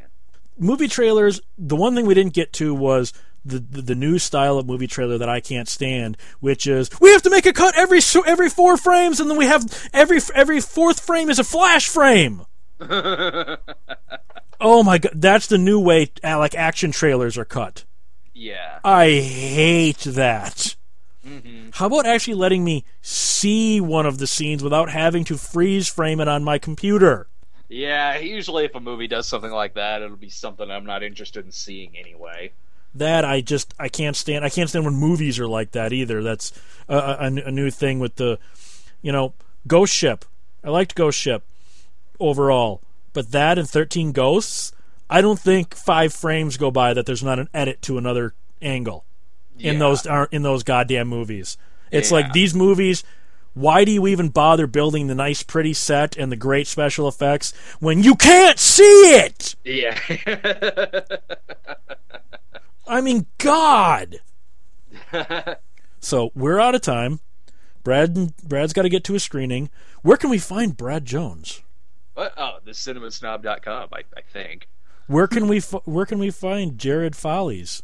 [0.58, 1.42] Movie trailers.
[1.58, 3.14] The one thing we didn't get to was
[3.46, 7.12] the, the the new style of movie trailer that I can't stand, which is we
[7.12, 10.60] have to make a cut every every four frames, and then we have every every
[10.60, 12.46] fourth frame is a flash frame.
[12.80, 13.58] oh
[14.84, 17.86] my god, that's the new way uh, like action trailers are cut.
[18.34, 18.80] Yeah.
[18.84, 20.76] I hate that.
[21.74, 26.20] How about actually letting me see one of the scenes without having to freeze frame
[26.20, 27.28] it on my computer?
[27.70, 31.46] Yeah, usually if a movie does something like that, it'll be something I'm not interested
[31.46, 32.52] in seeing anyway.
[32.96, 34.46] That I just I can't stand.
[34.46, 36.24] I can't stand when movies are like that either.
[36.24, 36.52] That's
[36.88, 38.40] a, a, a new thing with the,
[39.02, 39.34] you know,
[39.68, 40.24] Ghost Ship.
[40.64, 41.44] I liked Ghost Ship
[42.20, 42.82] overall,
[43.14, 44.72] but that and Thirteen Ghosts,
[45.10, 49.04] I don't think five frames go by that there's not an edit to another angle
[49.60, 51.58] in those are in those goddamn movies.
[51.92, 52.18] It's Yeah.
[52.18, 53.04] like these movies.
[53.58, 57.54] Why do you even bother building the nice, pretty set and the great special effects
[57.80, 59.56] when you can't see it?
[59.64, 60.00] Yeah.
[62.88, 64.18] I mean, God.
[66.00, 67.20] so we're out of time.
[67.84, 69.72] Brad Brad's got to get to a screening.
[70.04, 71.64] Where can we find Brad Jones?
[72.14, 72.36] What?
[72.38, 74.68] Oh, the cinemasnob.com, I, I think.
[75.08, 77.82] Where can we f- where can we find Jared Follies?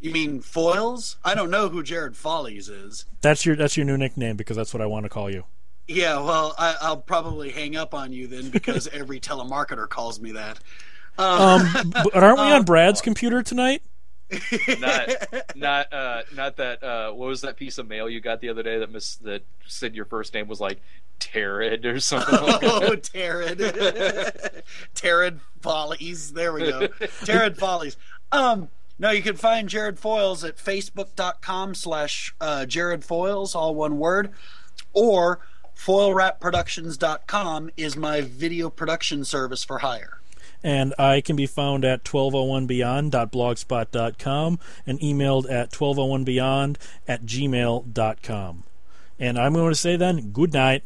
[0.00, 1.16] You mean foils?
[1.22, 3.04] I don't know who Jared Follies is.
[3.20, 5.44] That's your that's your new nickname because that's what I want to call you.
[5.86, 10.32] Yeah, well, I, I'll probably hang up on you then because every telemarketer calls me
[10.32, 10.58] that.
[11.18, 13.82] Um, but aren't we on Brad's computer tonight?
[14.78, 15.08] Not,
[15.56, 16.84] not, uh, not that.
[16.84, 19.42] Uh, what was that piece of mail you got the other day that miss that
[19.66, 20.80] said your first name was like
[21.18, 22.82] Tarad or something like that?
[22.84, 24.62] Oh, Tarad.
[24.94, 26.32] Tarad Follies.
[26.32, 26.86] There we go.
[27.24, 27.96] Tarad Follies.
[28.30, 28.68] Um,
[29.00, 34.30] no, you can find Jared Foils at facebook.com slash uh, Jared Foils, all one word,
[34.92, 35.40] or
[35.74, 40.18] foilwrapproductions.com is my video production service for hire.
[40.62, 46.76] And I can be found at 1201beyond.blogspot.com and emailed at 1201beyond
[47.08, 48.64] at gmail.com.
[49.18, 50.84] And I'm going to say then, good night.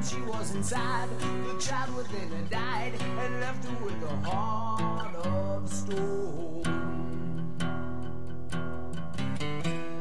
[0.00, 5.14] Once she was inside, the child within her died and left her with a heart
[5.26, 6.64] of stone.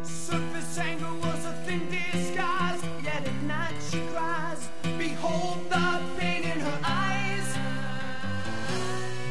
[0.02, 4.70] Surface anger was a thin disguise, yet at night she cries.
[4.98, 7.58] Behold the pain in her eyes.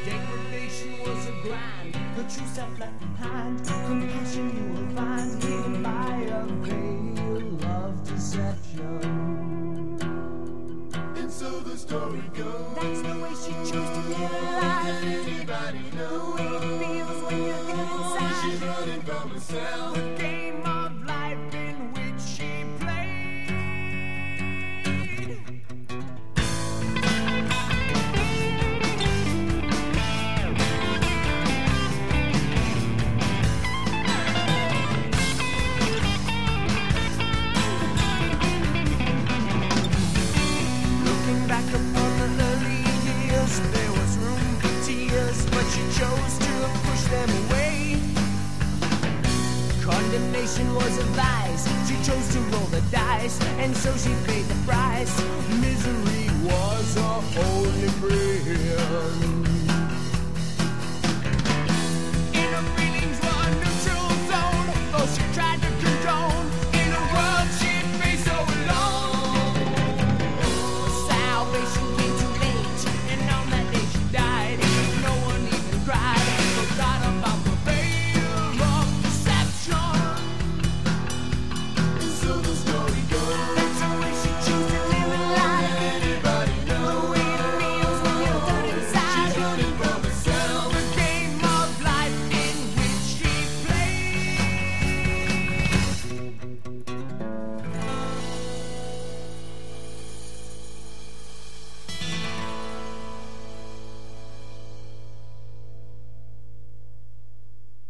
[0.04, 3.64] Degradation was a grind, the true self left behind.
[3.86, 4.67] Compassion